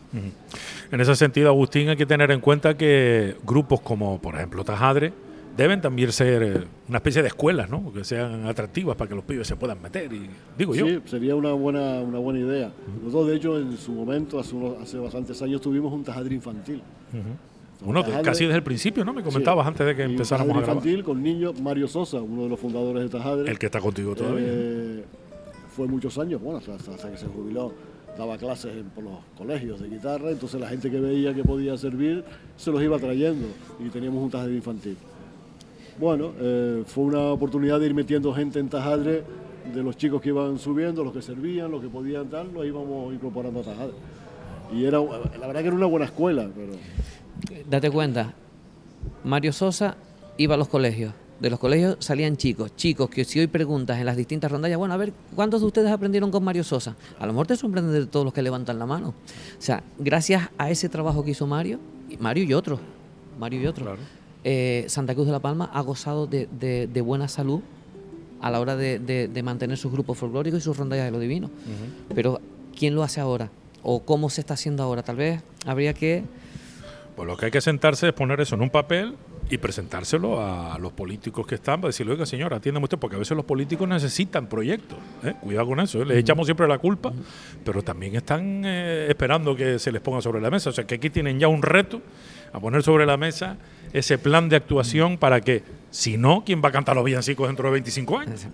[0.92, 5.12] En ese sentido, Agustín, hay que tener en cuenta que grupos como, por ejemplo, Tajadre,
[5.56, 7.92] deben también ser eh, una especie de escuelas, ¿no?
[7.92, 10.12] Que sean atractivas para que los pibes se puedan meter.
[10.12, 10.84] Y digo yo.
[10.86, 12.72] Sí, sería una buena, una buena idea.
[13.04, 16.82] Nosotros, de hecho, en su momento, hace, unos- hace bastantes años, tuvimos un tajadre infantil.
[17.12, 17.22] Uno
[17.92, 19.12] Tajadre- casi desde el principio, ¿no?
[19.12, 19.68] Me comentabas Sí.
[19.68, 20.76] antes de que empezáramos a grabar.
[20.76, 23.50] infantil con niños, Mario Sosa, uno de los fundadores de Tajadre.
[23.50, 24.44] El que está contigo todavía.
[24.46, 25.04] Eh,
[25.74, 27.72] fue muchos años, bueno, hasta, hasta- hasta que se jubiló,
[28.16, 31.76] daba clases en- por los colegios de guitarra, entonces la gente que veía que podía
[31.76, 32.24] servir
[32.56, 33.46] se los iba trayendo
[33.84, 34.96] y teníamos un tajadre infantil.
[35.98, 39.22] Bueno, eh, fue una oportunidad de ir metiendo gente en tajadre,
[39.74, 43.14] de los chicos que iban subiendo, los que servían, los que podían dar, los íbamos
[43.14, 43.94] incorporando a tajadre.
[44.72, 46.72] Y era, la verdad que era una buena escuela, pero
[47.68, 48.34] Date cuenta,
[49.24, 49.96] Mario Sosa
[50.38, 51.12] iba a los colegios.
[51.40, 54.94] De los colegios salían chicos, chicos que si hoy preguntas en las distintas rondallas, bueno,
[54.94, 56.96] a ver, ¿cuántos de ustedes aprendieron con Mario Sosa?
[57.18, 59.08] A lo mejor te sorprenden de todos los que levantan la mano.
[59.08, 59.14] O
[59.62, 61.80] sea, gracias a ese trabajo que hizo Mario,
[62.20, 62.78] Mario y otros,
[63.38, 64.00] Mario y otros, Claro.
[64.44, 67.60] eh, Santa Cruz de la Palma ha gozado de, de- de buena salud
[68.40, 71.18] a la hora de, de- de mantener sus grupos folclóricos y sus rondallas de lo
[71.18, 71.50] divino.
[72.14, 72.40] Pero,
[72.78, 73.50] ¿quién lo hace ahora?
[73.82, 75.02] ¿O cómo se está haciendo ahora?
[75.02, 76.22] Tal vez habría que
[77.16, 79.14] Pues lo que hay que sentarse es poner eso en un papel
[79.50, 83.18] y presentárselo a los políticos que están para decirle, oiga señor, atiéndeme usted, porque a
[83.18, 84.98] veces los políticos necesitan proyectos.
[85.22, 85.34] ¿eh?
[85.40, 86.06] Cuidado con eso, ¿eh?
[86.06, 87.12] les echamos siempre la culpa,
[87.64, 90.70] pero también están eh, esperando que se les ponga sobre la mesa.
[90.70, 92.00] O sea que aquí tienen ya un reto
[92.52, 93.58] a poner sobre la mesa
[93.92, 97.66] ese plan de actuación para que, si no, ¿quién va a cantar los villancicos dentro
[97.68, 98.46] de 25 años?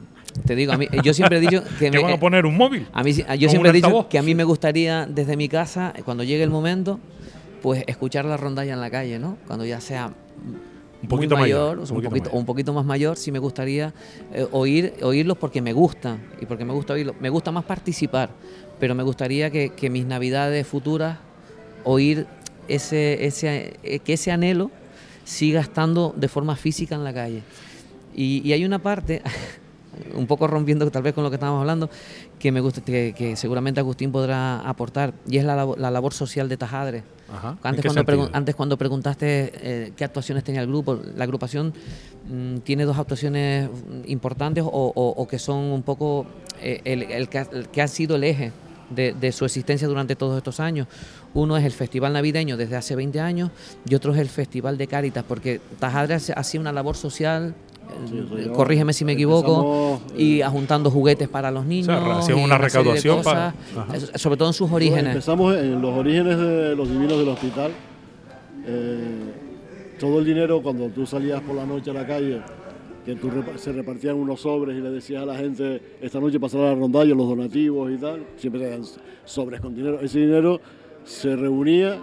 [0.45, 2.57] Te digo, a mí, yo siempre he dicho que ¿Que me- van a poner un
[2.57, 2.87] móvil?
[2.93, 4.07] a mí yo siempre he dicho altavoz?
[4.09, 7.01] que a mí me gustaría desde mi casa, eh, cuando llegue el momento,
[7.63, 9.37] pues escuchar la rondalla en la calle, ¿no?
[9.47, 10.13] Cuando ya sea
[11.03, 12.35] Un poquito muy mayor, un poquito poquito, mayor.
[12.35, 13.93] o un poquito más mayor, sí me gustaría
[14.33, 17.17] eh, oír, oírlos porque me gusta y porque me gusta oírlos.
[17.21, 18.31] Me gusta más participar,
[18.79, 21.19] pero me gustaría que, que mis navidades futuras
[21.85, 22.27] oír
[22.69, 24.71] ese, ese, eh, que ese anhelo
[25.25, 27.43] siga estando de forma física en la calle.
[28.15, 29.23] Y, y hay una parte,
[30.15, 31.91] un poco rompiendo tal vez con lo que estábamos hablando,
[32.41, 36.49] que me gusta, que, que seguramente Agustín podrá aportar, y es la, la labor social
[36.49, 37.05] de Tajadre.
[37.33, 37.51] Ajá.
[37.63, 41.73] ¿En Antes cuando, antes cuando preguntaste eh, qué actuaciones tenía el grupo, la agrupación
[42.29, 43.69] mm, tiene dos actuaciones
[44.07, 46.27] importantes o, o- o que son un poco
[46.61, 48.51] eh, el, el que ha, el que ha sido el eje
[48.91, 50.89] de, de su existencia durante todos estos años.
[51.35, 53.51] Uno es el Festival Navideño desde hace 20 años
[53.89, 57.55] y otro es el Festival de Cáritas, porque Tajadre hace- hacía una labor social,
[58.09, 61.89] Sí, ya- corrígeme si me equivoco, y eh, juntando juguetes para los niños.
[61.89, 63.55] hacían y una serie de recaudación para-
[63.87, 65.07] cosas, eh, sobre todo en sus orígenes.
[65.15, 67.71] Empezamos en los orígenes de los divinos del hospital.
[68.67, 69.33] Eh,
[69.99, 72.41] todo el dinero cuando tú salías por la noche a la calle,
[73.05, 76.65] que tú se repartían unos sobres y le decías a la gente, esta noche pasará
[76.67, 78.83] la rondalla, los donativos y tal, siempre te dan
[79.25, 80.01] sobres con dinero.
[80.01, 80.61] Ese dinero
[81.05, 81.99] se reunía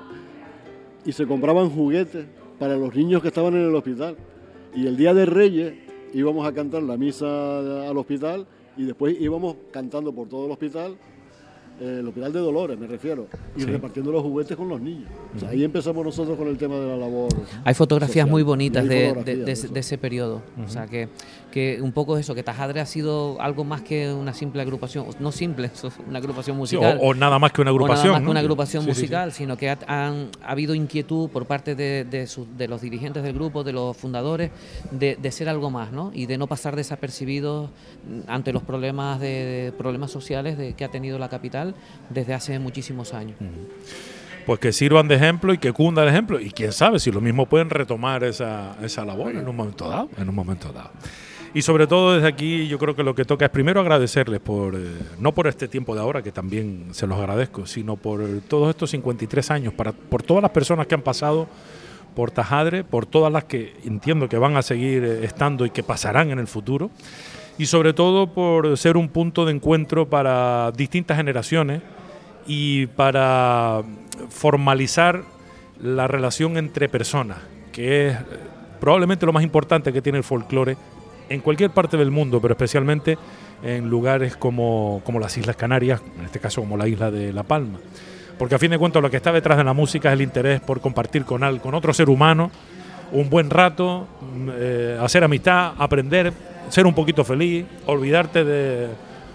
[1.06, 2.26] y se compraban juguetes
[2.60, 4.16] para los niños que estaban en el hospital.
[4.78, 5.74] Y el día de Reyes
[6.14, 7.26] íbamos a cantar la misa
[7.90, 8.46] al hospital
[8.78, 10.96] y después íbamos cantando por todo el hospital,
[11.82, 13.26] eh, el hospital de Dolores me refiero,
[13.56, 13.66] y Sí.
[13.66, 15.10] repartiendo los juguetes con los niños.
[15.36, 17.30] O sea, ahí empezamos nosotros con el tema de la labor.
[17.64, 18.30] Hay fotografías social.
[18.30, 19.74] muy bonitas hay de, fotografías, de ese, eso.
[19.74, 20.42] de ese periodo.
[20.64, 21.10] O sea, que,
[21.58, 25.32] que un poco eso, que Tajadre ha sido algo más que una simple agrupación, no
[25.32, 25.72] simple,
[26.08, 26.99] una agrupación Sí, musical.
[27.01, 28.08] o, o nada más que una o agrupación.
[28.10, 29.01] nada más que una agrupación Sí, sí, sí.
[29.01, 32.82] musical, sino que ha, han- ha habido inquietud por parte de, de su- de los
[32.82, 34.51] dirigentes del grupo, de los fundadores,
[34.91, 36.12] de, de ser algo más, ¿no?
[36.14, 37.72] Y de no pasar desapercibidos
[38.28, 41.74] ante los problemas de, de problemas sociales de, que ha tenido la capital
[42.12, 43.36] desde hace muchísimos años.
[44.45, 46.39] Pues que sirvan de ejemplo y que cunda el ejemplo.
[46.39, 50.08] Y quién sabe si lo mismo pueden retomar esa, esa labor en un momento dado.
[50.18, 50.91] En un momento dado.
[51.54, 54.76] Y sobre todo desde aquí yo creo que lo que toca es primero agradecerles por,
[54.76, 54.80] eh,
[55.20, 58.91] no por este tiempo de ahora, que también se los agradezco, sino por todos estos
[58.91, 61.48] 53 años, para, por todas las personas que han pasado
[62.16, 65.84] por Tajadre, por todas las que entiendo que van a seguir eh, estando y que
[65.84, 66.89] pasarán en el futuro,
[67.58, 71.82] y sobre todo por ser un punto de encuentro para distintas generaciones
[72.45, 73.84] y para
[74.30, 75.24] formalizar
[75.82, 77.38] la relación entre personas,
[77.72, 78.26] que es eh,
[78.80, 80.78] probablemente lo más importante que tiene el folclore
[81.30, 83.18] en cualquier parte del mundo, pero especialmente
[83.64, 87.44] en lugares como, como las Islas Canarias, en este caso como la isla de La
[87.44, 87.80] Palma.
[88.38, 90.62] Porque a fin de cuentas lo que está detrás de la música es el interés
[90.62, 92.52] por compartir con, al- con otro ser humano
[93.12, 94.06] un buen rato,
[94.36, 96.32] mm, eh, hacer amistad, aprender,
[96.70, 98.88] ser un poquito feliz, olvidarte de,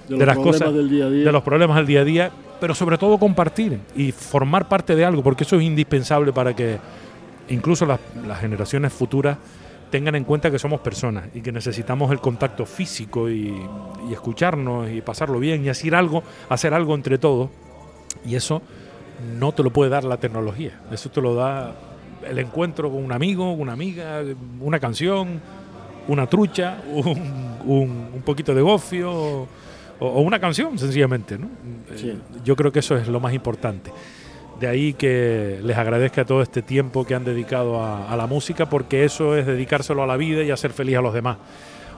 [0.09, 1.24] De de las cosas, del día a día.
[1.24, 2.30] de los problemas del día a día,
[2.61, 6.76] pero sobre todo compartir y formar parte de algo, porque eso es indispensable para que
[7.49, 9.36] incluso las, las generaciones futuras
[9.93, 13.55] tengan en cuenta que somos personas y que necesitamos el contacto físico y,
[14.09, 17.51] y escucharnos y pasarlo bien y hacer algo, hacer algo entre todos.
[18.26, 18.61] Y eso
[19.38, 21.74] no te lo puede dar la tecnología, eso te lo da
[22.28, 24.22] el encuentro con un amigo, una amiga,
[24.61, 25.40] una canción,
[26.09, 27.07] una trucha, un,
[27.66, 29.49] un- un poquito de gofio o,
[30.01, 31.38] o una canción, sencillamente.
[31.38, 31.49] ¿no?
[31.97, 32.09] Sí.
[32.11, 33.93] Eh, Yo creo que eso es lo más importante.
[34.62, 38.66] De ahí que les agradezca todo este tiempo que han dedicado a, a la música,
[38.70, 41.38] porque eso es dedicárselo a la vida y hacer feliz a los demás.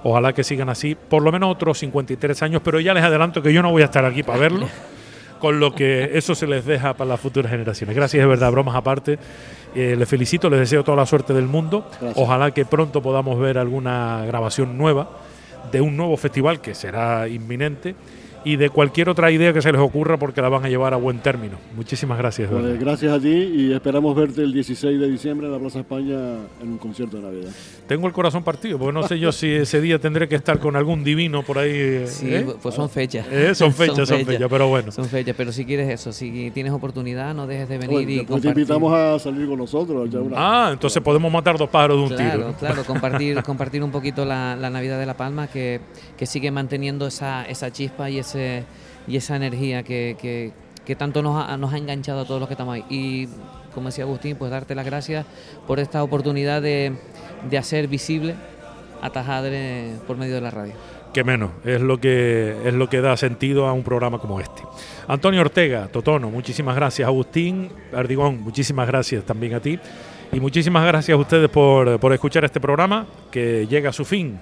[0.02, 3.52] Ojalá que sigan así, por lo menos otros 53 años, pero ya les adelanto que
[3.52, 4.66] yo no voy a estar aquí para verlo,
[5.40, 7.94] con lo que eso se les deja para las futuras generaciones.
[7.94, 9.18] Gracias, de verdad, bromas aparte.
[9.74, 11.86] Eh, les felicito, les deseo toda la suerte del mundo.
[12.00, 12.14] Gracias.
[12.16, 15.10] Ojalá que pronto podamos ver alguna grabación nueva
[15.70, 17.94] de un nuevo festival que será inminente
[18.44, 20.96] y de cualquier otra idea que se les ocurra porque la van a llevar a
[20.96, 21.56] buen término.
[21.76, 22.50] Muchísimas gracias.
[22.50, 26.14] Pues gracias a ti y esperamos verte el 16 de diciembre en la Plaza España
[26.60, 27.50] en un concierto de Navidad.
[27.86, 30.76] Tengo el corazón partido, porque no sé yo si ese día tendré que estar con
[30.76, 32.04] algún divino por ahí.
[32.06, 32.46] Sí, ¿eh?
[32.62, 33.26] pues son fechas.
[33.30, 34.90] Eh, son fechas, son fechas, pero bueno.
[34.92, 38.18] Son fechas, pero si quieres eso, si tienes oportunidad, no dejes de venir Bueno, y
[38.20, 38.50] te compartir.
[38.50, 40.08] invitamos a salir con nosotros.
[40.10, 42.48] ya una- Ah, entonces podemos matar dos pájaros de un Claro, tiro.
[42.48, 42.56] ¿no?
[42.58, 45.80] claro, compartir, compartir un poquito la, la Navidad de La Palma, que,
[46.16, 48.33] que sigue manteniendo esa, esa chispa y, ese,
[49.06, 50.52] y esa energía que, que-
[50.84, 52.84] que tanto nos ha, nos ha enganchado a todos los que estamos ahí.
[52.90, 53.28] Y
[53.74, 55.24] como decía Agustín, pues darte las gracias
[55.66, 56.92] por esta oportunidad de,
[57.48, 58.34] de hacer visible
[59.00, 60.74] a Tajadre por medio de la radio.
[61.14, 64.62] Que menos, es lo que es lo que da sentido a un programa como este.
[65.08, 67.06] Antonio Ortega, Totono, muchísimas gracias.
[67.06, 69.78] Agustín Ardigón, muchísimas gracias también a ti.
[70.32, 74.38] Y muchísimas gracias a ustedes por, por escuchar este programa que llega a su fin.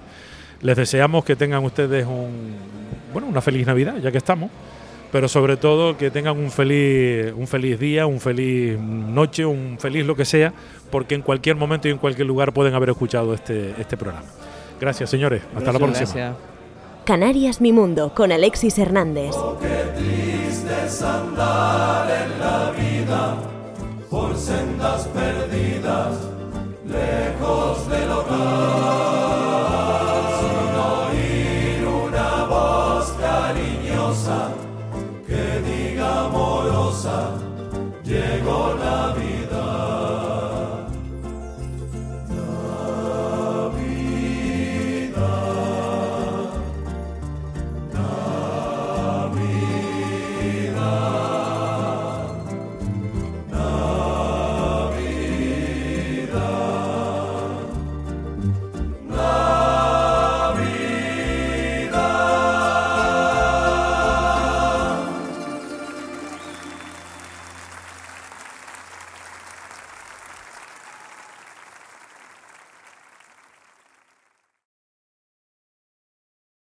[0.63, 2.73] Les deseamos que tengan ustedes un
[3.13, 4.49] bueno, una feliz Navidad, ya que estamos.
[5.11, 10.07] Pero sobre todo que tengan un feliz, un feliz día, un feliz noche, un feliz
[10.07, 10.51] lo que sea,
[10.89, 14.25] porque en cualquier momento y en cualquier lugar pueden haber escuchado este, este programa.
[14.81, 15.43] Gracias, señores.
[15.55, 15.99] Hasta la próxima.
[15.99, 16.35] Gracias.
[17.05, 19.35] Canarias Mi Mundo con Alexis Hernández.
[24.09, 26.17] por sendas perdidas,
[26.85, 29.33] lejos del hogar.
[35.27, 37.31] que diga amorosa,
[38.05, 39.12] llegó la